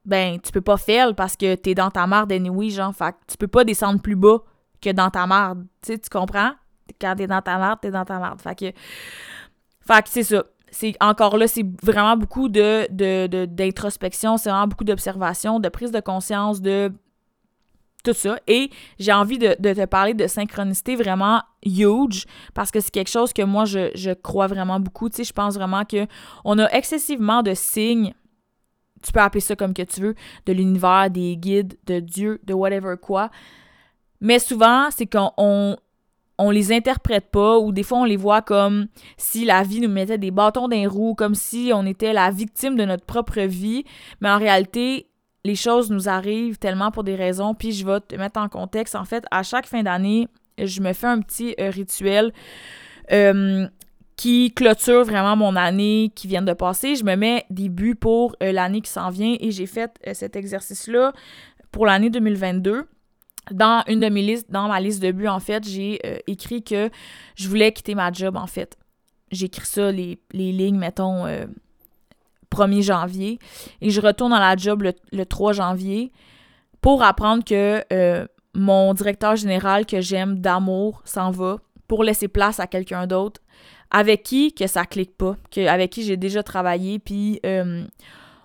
[0.05, 2.95] ben tu peux pas faire parce que t'es dans ta marde anyway, genre.
[2.95, 4.39] Fait que tu peux pas descendre plus bas
[4.81, 5.67] que dans ta marde.
[5.83, 6.53] Tu sais, tu comprends?
[7.01, 8.41] Quand t'es dans ta marde, t'es dans ta marde.
[8.41, 8.73] Fait que,
[9.81, 10.45] fait c'est ça.
[10.71, 12.87] C'est encore là, c'est vraiment beaucoup de,
[13.47, 16.93] d'introspection, de, c'est vraiment beaucoup d'observation, de prise de conscience, de
[18.07, 18.39] tout ça.
[18.47, 23.33] Et j'ai envie de, te parler de synchronicité vraiment huge parce que c'est quelque chose
[23.33, 25.09] que moi, je, crois vraiment beaucoup.
[25.09, 26.07] Tu sais, je pense vraiment que
[26.45, 28.15] on a excessivement de signes
[29.05, 30.15] tu peux appeler ça comme que tu veux,
[30.47, 33.31] de l'univers, des guides, de Dieu, de whatever quoi.
[34.21, 35.77] Mais souvent, c'est qu'on
[36.39, 39.91] on, les interprète pas ou des fois on les voit comme si la vie nous
[39.91, 43.43] mettait des bâtons dans les roues, comme si on était la victime de notre propre
[43.43, 43.85] vie.
[44.21, 45.07] Mais en réalité,
[45.47, 47.55] les choses nous arrivent tellement pour des raisons.
[47.55, 48.95] Puis je vais te mettre en contexte.
[48.95, 50.29] En fait, à chaque fin d'année,
[50.59, 52.33] je me fais un petit euh, rituel
[53.13, 53.67] euh,
[54.17, 56.97] qui clôture vraiment mon année qui vient de passer.
[56.97, 60.37] Je me mets des buts pour euh, l'année qui s'en vient et j'ai fait cet
[60.37, 61.13] exercice-là
[61.71, 62.87] pour l'année 2022
[63.53, 66.91] dans une de mes listes, dans ma liste de buts, en fait, j'ai écrit que
[67.37, 68.77] je voulais quitter ma job, en fait.
[69.31, 71.25] J'ai écrit ça, les, les lignes, mettons,
[72.57, 73.39] 1er janvier
[73.81, 76.13] et je retourne à la job le, 3 janvier
[76.81, 82.61] pour apprendre que euh, mon directeur général que j'aime d'amour s'en va pour laisser place
[82.61, 83.41] à quelqu'un d'autre
[83.91, 85.37] avec qui que ça clique pas,
[85.69, 87.85] avec qui j'ai déjà travaillé, puis euh,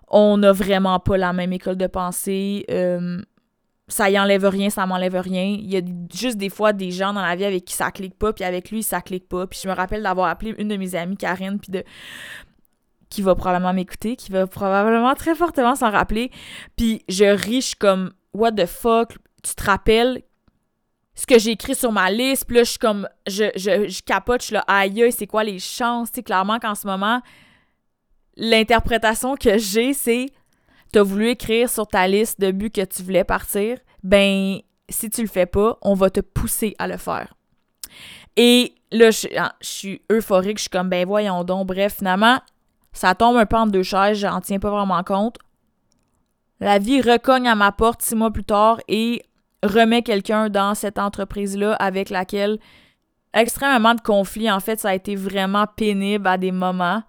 [0.07, 2.65] on n'a vraiment pas la même école de pensée.
[2.69, 3.21] Euh,
[3.87, 5.43] ça y enlève rien, ça m'enlève rien.
[5.43, 5.81] Il y a
[6.13, 8.71] juste des fois des gens dans la vie avec qui ça clique pas, puis avec
[8.71, 9.47] lui, ça clique pas.
[9.47, 11.83] Puis je me rappelle d'avoir appelé une de mes amies, Karine, puis de
[13.11, 16.31] qui va probablement m'écouter, qui va probablement très fortement s'en rappeler.
[16.75, 19.17] Puis je riche comme What the fuck?
[19.43, 20.23] Tu te rappelles
[21.13, 22.45] ce que j'ai écrit sur ma liste?
[22.45, 25.59] Puis là, je suis comme je, je, je capote, je suis aïe, c'est quoi les
[25.59, 26.11] chances?
[26.11, 27.21] Tu clairement qu'en ce moment,
[28.37, 30.27] l'interprétation que j'ai, c'est
[30.93, 35.21] t'as voulu écrire sur ta liste de buts que tu voulais partir, ben si tu
[35.21, 37.33] le fais pas, on va te pousser à le faire.
[38.37, 39.27] Et là, je,
[39.61, 41.67] je suis euphorique, je suis comme ben voyons donc.
[41.67, 42.39] Bref, finalement,
[42.93, 45.37] Ça tombe un peu en deux chaises, j'en tiens pas vraiment compte.
[46.59, 49.23] La vie recogne à ma porte six mois plus tard et
[49.63, 52.59] remet quelqu'un dans cette entreprise-là avec laquelle
[53.33, 54.51] extrêmement de conflits.
[54.51, 57.03] En fait, ça a été vraiment pénible à des moments.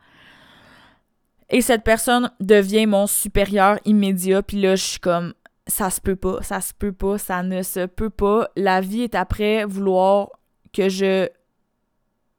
[1.51, 4.43] Et cette personne devient mon supérieur immédiat.
[4.43, 5.35] Puis là, je suis comme,
[5.67, 8.49] ça se peut pas, ça se peut pas, ça ne se peut pas.
[8.57, 10.31] La vie est après vouloir
[10.73, 11.29] que je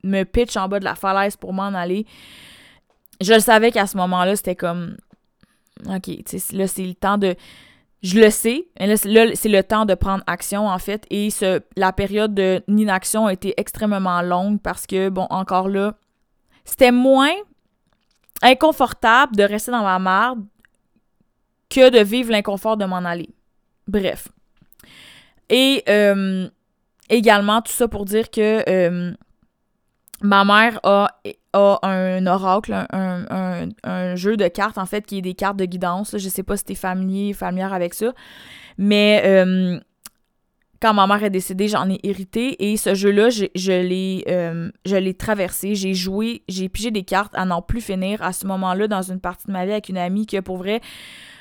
[0.03, 2.05] me pitch en bas de la falaise pour m'en aller.
[3.21, 4.97] Je le savais qu'à ce moment-là, c'était comme,
[5.87, 6.07] OK,
[6.51, 7.35] là, c'est le temps de
[8.03, 11.05] je le sais, là, c'est le temps de prendre action, en fait.
[11.09, 12.35] Et ce, la période
[12.67, 15.95] d'inaction a été extrêmement longue parce que, bon, encore là,
[16.65, 17.31] c'était moins
[18.41, 20.43] inconfortable de rester dans ma marde
[21.69, 23.29] que de vivre l'inconfort de m'en aller.
[23.87, 24.27] Bref.
[25.49, 26.49] Et euh,
[27.09, 29.13] également, tout ça pour dire que euh,
[30.21, 31.09] ma mère a,
[31.53, 36.17] un oracle, un, jeu de cartes, en fait, qui est des cartes de guidance.
[36.17, 38.13] Je sais pas si t'es familier, familière avec ça.
[38.77, 39.79] Mais euh,
[40.83, 42.71] quand ma mère est décédée, j'en ai hérité.
[42.71, 45.75] Et ce jeu-là, je, euh, je l'ai traversé.
[45.75, 49.21] J'ai joué, j'ai pigé des cartes à n'en plus finir à ce moment-là dans une
[49.21, 50.81] partie de ma vie avec une amie que pour vrai.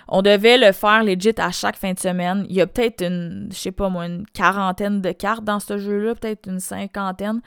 [0.07, 2.45] On devait le faire legit à chaque fin de semaine.
[2.49, 5.79] Il y a peut-être une, je sais pas moi, une quarantaine de cartes dans ce
[5.79, 7.41] jeu-là, peut-être une cinquantaine.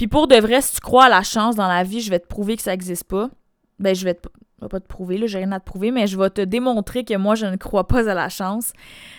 [0.00, 2.18] Puis pour de vrai, si tu crois à la chance dans la vie, je vais
[2.18, 3.28] te prouver que ça n'existe pas.
[3.78, 4.30] Ben, je vais, te,
[4.62, 7.04] vais pas te prouver, là, j'ai rien à te prouver, mais je vais te démontrer
[7.04, 8.72] que moi, je ne crois pas à la chance.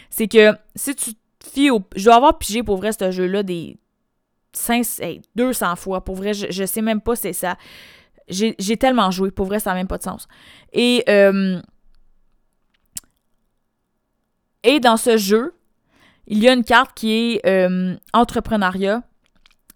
[0.10, 1.84] C'est que si tu te fies au.
[1.96, 3.78] Je dois avoir pigé pour vrai ce jeu-là des
[4.54, 6.04] 5, 200 fois.
[6.04, 7.58] Pour vrai, je, je sais même pas c'est ça.
[8.28, 9.30] J'ai tellement joué.
[9.30, 10.28] Pour vrai, ça n'a même pas de sens.
[10.74, 11.62] Et, euh,
[14.64, 15.54] et dans ce jeu,
[16.26, 19.04] il y a une carte qui est euh, entrepreneuriat.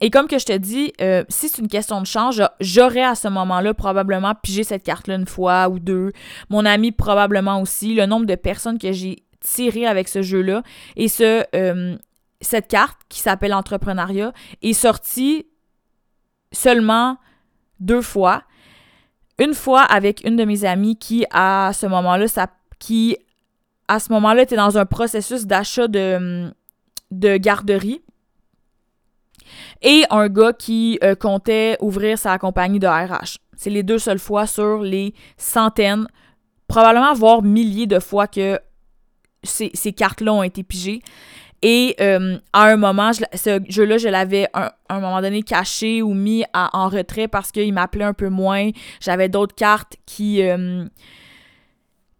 [0.02, 3.16] Et comme que je te dis, euh, si c'est une question de change, j'aurais à
[3.16, 6.12] ce moment-là probablement pigé cette carte-là une fois ou deux.
[6.50, 7.96] Mon ami probablement aussi.
[7.96, 10.64] Le nombre de personnes que j'ai tiré avec ce jeu-là.
[10.96, 11.98] Et ce, euh,
[12.42, 15.46] cette carte qui s'appelle entrepreneuriat est sortie
[16.52, 17.18] seulement
[17.80, 18.44] deux fois.
[19.38, 22.26] Une fois avec une de mes amies qui, à ce moment-là,
[22.80, 23.18] qui,
[23.88, 26.54] à ce moment-là, était dans un processus d'achat de,
[27.12, 28.02] de garderie
[29.82, 33.38] et un gars qui euh, comptait ouvrir sa compagnie de RH.
[33.56, 36.08] C'est les deux seules fois sur les centaines,
[36.68, 38.60] probablement voire milliers de fois que
[39.44, 41.02] ces, cartes-là ont été pigées.
[41.62, 46.14] Et euh, à un moment, ce jeu-là, je l'avais à un, moment donné caché ou
[46.14, 48.70] mis en retrait parce qu'il m'appelait un peu moins.
[49.00, 50.86] J'avais d'autres cartes qui, euh,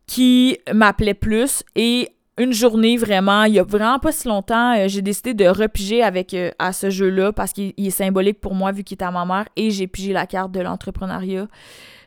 [0.08, 1.64] qui m'appelaient plus.
[1.76, 5.46] Et une journée vraiment, il y a vraiment pas si longtemps, euh, j'ai décidé de
[5.46, 9.04] repiger avec euh, à ce jeu-là parce qu'il est symbolique pour moi vu qu'il est
[9.04, 11.48] à ma mère et j'ai pigé la carte de l'entrepreneuriat.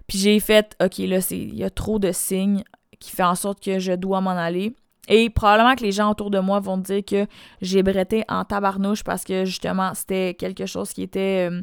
[0.06, 2.62] Puis j'ai fait OK, là il y a trop de signes
[2.98, 4.74] qui fait en sorte que je dois m'en aller.
[5.08, 7.26] Et probablement que les gens autour de moi vont dire que
[7.62, 11.62] j'ai bretté en tabarnouche parce que justement, c'était quelque chose qui était euh,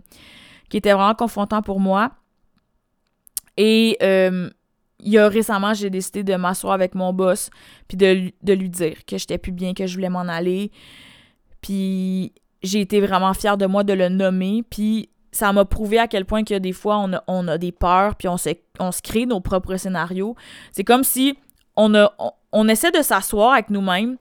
[0.69, 2.11] qui était vraiment confrontant pour moi.
[3.57, 3.97] Et
[4.99, 7.49] il y a récemment, j'ai décidé de m'asseoir avec mon boss
[7.87, 10.71] puis de, lui dire que j'étais plus bien, que je voulais m'en aller.
[11.61, 14.63] Puis j'ai été vraiment fière de moi de le nommer.
[14.69, 17.71] Puis ça m'a prouvé à quel point que des fois, on a, on a des
[17.71, 18.51] peurs, puis on se,
[19.03, 20.35] crée nos propres scénarios.
[20.71, 21.37] C'est comme si
[21.75, 22.13] on, a,
[22.69, 24.17] essaie de s'asseoir avec nous-mêmes,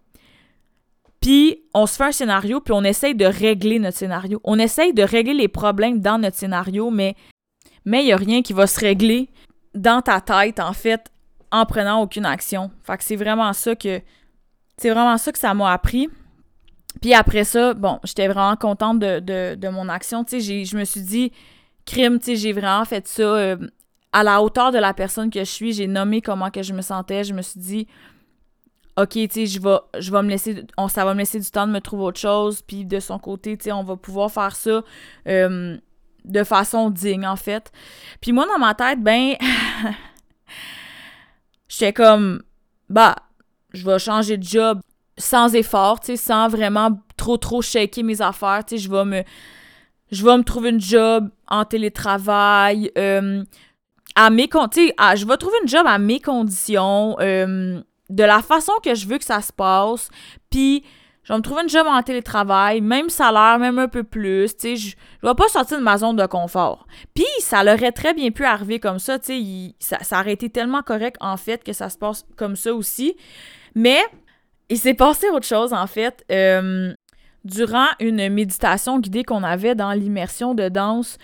[1.20, 4.40] puis on se fait un scénario, puis on essaye de régler notre scénario.
[4.44, 7.14] On essaye de régler les problèmes dans notre scénario, mais
[7.86, 9.28] mais il n'y a rien qui va se régler
[9.74, 11.10] dans ta tête, en fait,
[11.50, 12.70] en prenant aucune action.
[12.82, 14.00] Fait que c'est vraiment ça que.
[14.76, 16.08] C'est vraiment ça que ça m'a appris.
[17.00, 20.24] Puis après ça, bon, j'étais vraiment contente de, mon action.
[20.24, 21.32] Tu sais, je me suis dit,
[21.86, 23.56] crime, tu sais, j'ai vraiment fait ça euh,
[24.12, 25.72] à la hauteur de la personne que je suis.
[25.72, 27.22] J'ai nommé comment que je me sentais.
[27.22, 27.86] Je me suis dit,
[28.96, 31.50] OK, tu sais, je vais, je vais me laisser, on, ça va me laisser du
[31.50, 32.62] temps de me trouver autre chose.
[32.62, 34.82] Puis de son côté, tu sais, on va pouvoir faire ça.
[35.28, 35.76] Euh,
[36.24, 37.70] de façon digne, en fait.
[38.20, 39.34] Puis moi, dans ma tête, ben,
[41.68, 42.42] j'étais comme,
[42.88, 43.16] bah,
[43.72, 44.80] je vais changer de job
[45.16, 49.04] sans effort, tu sais, sans vraiment trop, trop shaker mes affaires, tu sais, je vais
[49.04, 49.22] me...
[50.10, 53.42] Je vais me trouver une job en télétravail, euh,
[54.14, 58.72] à mes sais, je vais trouver une job à mes conditions, euh, de la façon
[58.84, 60.10] que je veux que ça se passe,
[60.50, 60.84] puis
[61.24, 64.60] je vais me trouver une job en télétravail, même salaire, même un peu plus, tu
[64.60, 66.86] sais, je, je vais pas sortir de ma zone de confort.
[67.14, 70.50] Puis ça l'aurait très bien pu arriver comme ça, tu sais, ça, ça aurait été
[70.50, 73.16] tellement correct en fait que ça se passe comme ça aussi.
[73.74, 73.98] Mais
[74.68, 76.24] il s'est passé autre chose en fait.
[76.30, 76.94] Euh,
[77.44, 81.18] durant une méditation guidée qu'on avait dans l'immersion de danse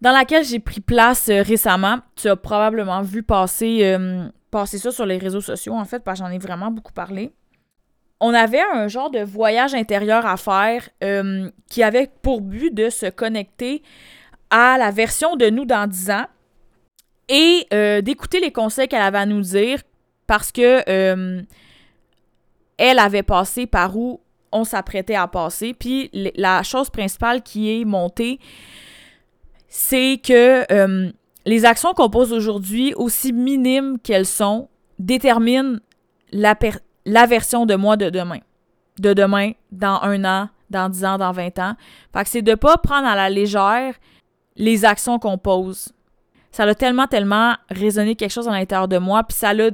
[0.00, 1.98] dans laquelle j'ai pris place euh, récemment.
[2.16, 6.20] Tu as probablement vu passer, euh, passer ça sur les réseaux sociaux, en fait, parce
[6.20, 7.32] que j'en ai vraiment beaucoup parlé.
[8.20, 12.90] On avait un genre de voyage intérieur à faire euh, qui avait pour but de
[12.90, 13.82] se connecter
[14.50, 16.26] à la version de nous dans 10 ans
[17.28, 17.66] et
[18.02, 19.80] d'écouter les conseils qu'elle avait à nous dire
[20.26, 20.82] parce que
[22.80, 24.20] elle avait passé par où
[24.52, 25.74] on s'apprêtait à passer.
[25.74, 28.40] Puis la chose principale qui est montée,
[29.68, 31.10] c'est que euh,
[31.46, 34.68] les actions qu'on pose aujourd'hui, aussi minimes qu'elles sont,
[34.98, 35.78] déterminent
[36.32, 36.56] la,
[37.04, 38.40] la version de moi de demain.
[38.98, 41.74] De demain, dans un an, dans dix ans, dans vingt ans.
[42.12, 43.94] Fait que c'est de pas prendre à la légère
[44.56, 45.92] les actions qu'on pose.
[46.52, 49.70] Ça a tellement, tellement résonné quelque chose à l'intérieur de moi, puis ça l'a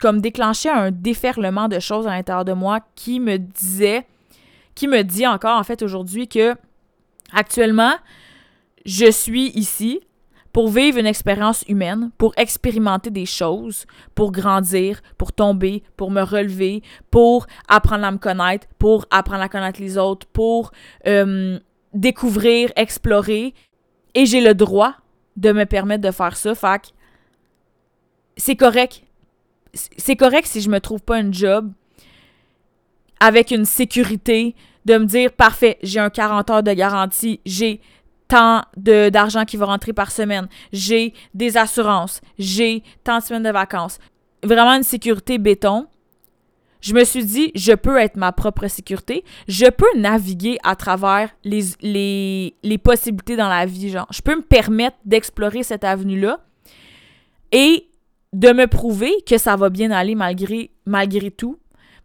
[0.00, 4.06] comme déclenché un déferlement de choses à l'intérieur de moi qui me disait,
[4.74, 6.56] qui me dit encore en fait aujourd'hui que
[7.32, 7.94] actuellement,
[8.84, 10.00] je suis ici
[10.52, 16.22] pour vivre une expérience humaine, pour expérimenter des choses, pour grandir, pour tomber, pour me
[16.22, 20.72] relever, pour apprendre à me connaître, pour apprendre à connaître les autres, pour
[21.06, 21.58] euh,
[21.94, 23.54] découvrir, explorer.
[24.14, 24.94] Et j'ai le droit
[25.36, 26.54] de me permettre de faire ça.
[26.54, 26.92] Fait
[28.36, 29.02] c'est correct.
[29.72, 31.72] C'est correct si je me trouve pas un job
[33.20, 37.80] avec une sécurité de me dire parfait, j'ai un 40 heures de garantie, j'ai
[38.32, 43.50] tant d'argent qui va rentrer par semaine, j'ai des assurances, j'ai tant de semaines de
[43.50, 43.98] vacances.
[44.42, 45.86] Vraiment une sécurité béton.
[46.80, 51.28] Je me suis dit, je peux être ma propre sécurité, je peux naviguer à travers
[51.44, 54.08] les, les, les possibilités dans la vie, genre.
[54.10, 56.40] Je peux me permettre d'explorer cette avenue-là
[57.52, 57.86] et
[58.32, 61.58] de me prouver que ça va bien aller malgré, malgré tout.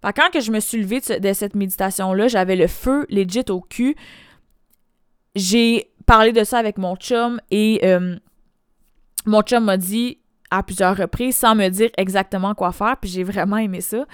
[0.04, 3.96] quand que je me suis levée de, cette méditation-là, j'avais le feu legit au cul.
[5.36, 8.16] J'ai parlé de ça avec mon chum et euh,
[9.28, 10.18] mon chum m'a dit
[10.50, 14.06] à plusieurs reprises, sans me dire exactement quoi faire, puis j'ai vraiment aimé ça,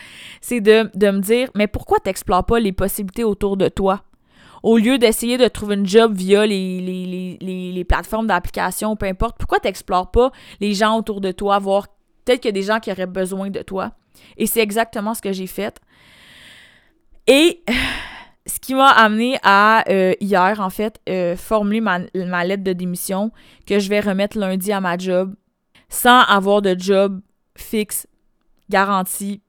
[0.41, 4.01] c'est de, me dire, mais pourquoi t'explores pas les possibilités autour de toi?
[4.63, 10.09] Au lieu d'essayer de trouver une job via les, plateformes d'application, peu importe, pourquoi t'explores
[10.09, 11.87] pas les gens autour de toi, voir
[12.25, 13.91] peut-être qu'il des gens qui auraient besoin de toi?
[14.37, 15.79] Et c'est exactement ce que j'ai fait.
[17.27, 17.63] Et
[18.45, 21.99] ce qui m'a amené à, euh, hier, en fait, euh, formuler ma,
[22.45, 23.31] lettre de démission
[23.65, 25.33] que je vais remettre lundi à ma job
[25.89, 27.21] sans avoir de job
[27.55, 28.07] fixe,
[28.69, 29.41] garanti,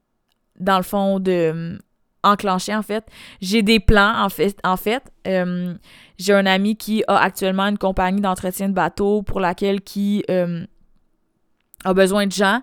[0.59, 1.77] dans le fond, de euh,
[2.23, 3.05] enclencher, en fait.
[3.41, 4.57] J'ai des plans, en fait.
[4.63, 5.03] En fait.
[5.25, 11.93] j'ai un ami qui a actuellement une compagnie d'entretien de bateau pour laquelle qui a
[11.93, 12.61] besoin de gens.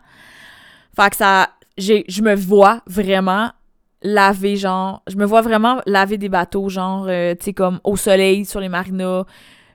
[0.97, 1.51] Fait que ça...
[1.79, 3.51] Je me vois vraiment
[4.03, 7.97] laver, genre, je me vois vraiment laver des bateaux, genre, euh, tu sais, comme au
[7.97, 9.25] soleil, sur les marinas.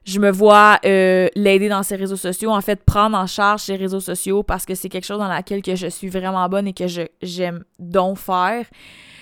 [0.03, 3.75] Je me vois euh, l'aider dans ses réseaux sociaux, en fait, prendre en charge ses
[3.75, 6.73] réseaux sociaux parce que c'est quelque chose dans laquelle que je suis vraiment bonne et
[6.73, 6.85] que
[7.21, 8.65] j'aime donc faire.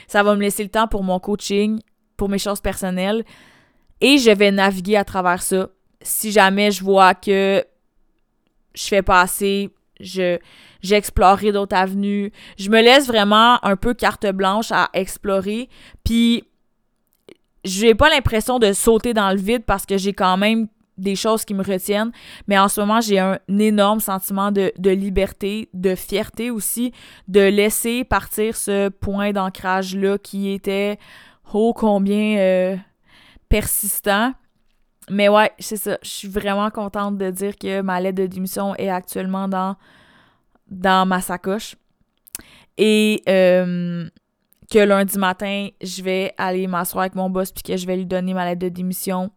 [0.07, 1.79] Ça va me laisser le temps pour mon coaching,
[2.17, 3.25] pour mes choses personnelles.
[3.99, 5.69] Et je vais naviguer à travers ça.
[6.01, 7.65] Si jamais je vois que
[8.75, 10.37] je fais pas assez, je
[10.81, 12.31] j'explorerai d'autres avenues.
[12.57, 15.67] Je me laisse vraiment un peu carte blanche à explorer.
[16.03, 16.43] Puis,
[17.63, 20.67] j'ai pas l'impression de sauter dans le vide parce que j'ai quand même
[20.97, 22.11] des choses qui me retiennent.
[22.47, 26.93] Mais en ce moment, j'ai un énorme sentiment de, liberté, de fierté aussi,
[27.27, 30.97] de laisser partir ce point d'ancrage-là qui était
[31.53, 32.75] oh combien euh,
[33.49, 34.33] persistant.
[35.09, 35.97] Mais ouais, c'est ça.
[36.01, 39.75] Je suis vraiment contente de dire que ma lettre de démission est actuellement dans
[40.69, 41.75] dans ma sacoche.
[42.77, 44.09] Et euh,
[44.69, 48.05] que lundi matin, je vais aller m'asseoir avec mon boss, puis que je vais lui
[48.05, 49.31] donner ma lettre de démission,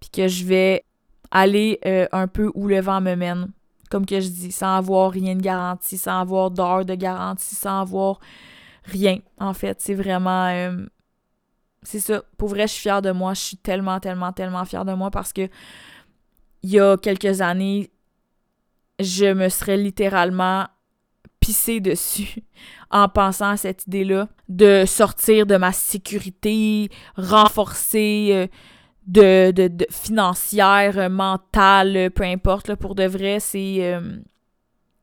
[0.00, 0.84] puis que je vais
[1.30, 3.48] aller euh, un peu où le vent me mène.
[3.90, 7.80] Comme que je dis, sans avoir rien de garantie, sans avoir d'heure de garantie, sans
[7.80, 8.18] avoir
[8.84, 9.18] rien.
[9.38, 10.46] En fait, c'est vraiment.
[10.46, 10.86] Euh,
[11.84, 12.22] c'est ça.
[12.36, 13.34] Pour vrai, je suis fière de moi.
[13.34, 15.48] Je suis tellement, tellement, tellement fière de moi parce que
[16.62, 17.90] il y a quelques années,
[18.98, 20.66] je me serais littéralement
[21.40, 22.42] pissé dessus
[22.90, 28.46] en pensant à cette idée-là de sortir de ma sécurité renforcée euh,
[29.06, 34.16] de, de, financière, euh, mentale, peu importe, là, pour de vrai, c'est euh,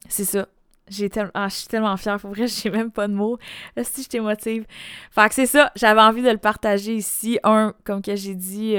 [0.07, 0.47] c'est ça.
[0.91, 3.37] J'ai ah, je suis tellement fière, pour vrai, j'ai même pas de mots.
[3.81, 4.65] si je t'émotive.
[5.11, 7.39] Fait que c'est ça, j'avais envie de le partager ici.
[7.43, 8.75] Un, comme que j'ai dit,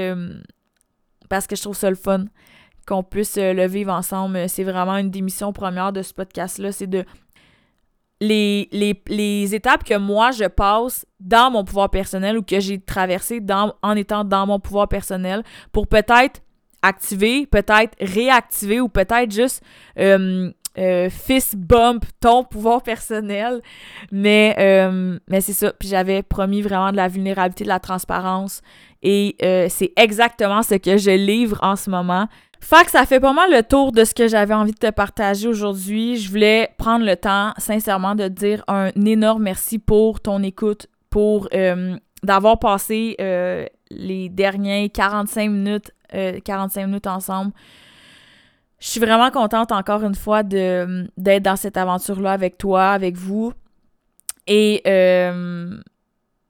[1.29, 2.25] parce que je trouve ça le fun
[2.87, 4.47] qu'on puisse euh, le vivre ensemble.
[4.49, 7.05] C'est vraiment une des missions premières de ce podcast-là, c'est de
[8.21, 13.41] les, les, étapes que moi je passe dans mon pouvoir personnel ou que j'ai traversé
[13.41, 15.43] dans, en étant dans mon pouvoir personnel
[15.73, 16.39] pour peut-être
[16.81, 19.61] activer, peut-être réactiver ou peut-être juste
[19.99, 23.61] euh, euh, fist bump ton pouvoir personnel.
[24.11, 25.71] Mais, euh, mais c'est ça.
[25.73, 28.61] Puis j'avais promis vraiment de la vulnérabilité, de la transparence.
[29.01, 29.35] Et
[29.69, 32.27] c'est exactement ce que je livre en ce moment.
[32.61, 34.89] Fait que ça fait pas mal le tour de ce que j'avais envie de te
[34.89, 36.15] partager aujourd'hui.
[36.15, 40.87] Je voulais prendre le temps, sincèrement, de te dire un énorme merci pour ton écoute,
[41.09, 41.49] pour
[42.23, 43.17] d'avoir passé
[43.91, 45.91] les derniers 45 minutes,
[46.45, 47.51] 45 minutes ensemble.
[48.83, 53.53] Je suis vraiment contente encore une fois d'être dans cette aventure-là avec toi, avec vous.
[54.45, 55.77] Et euh,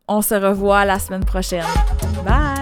[0.08, 1.64] on se revoit la semaine prochaine.
[2.26, 2.53] Bye!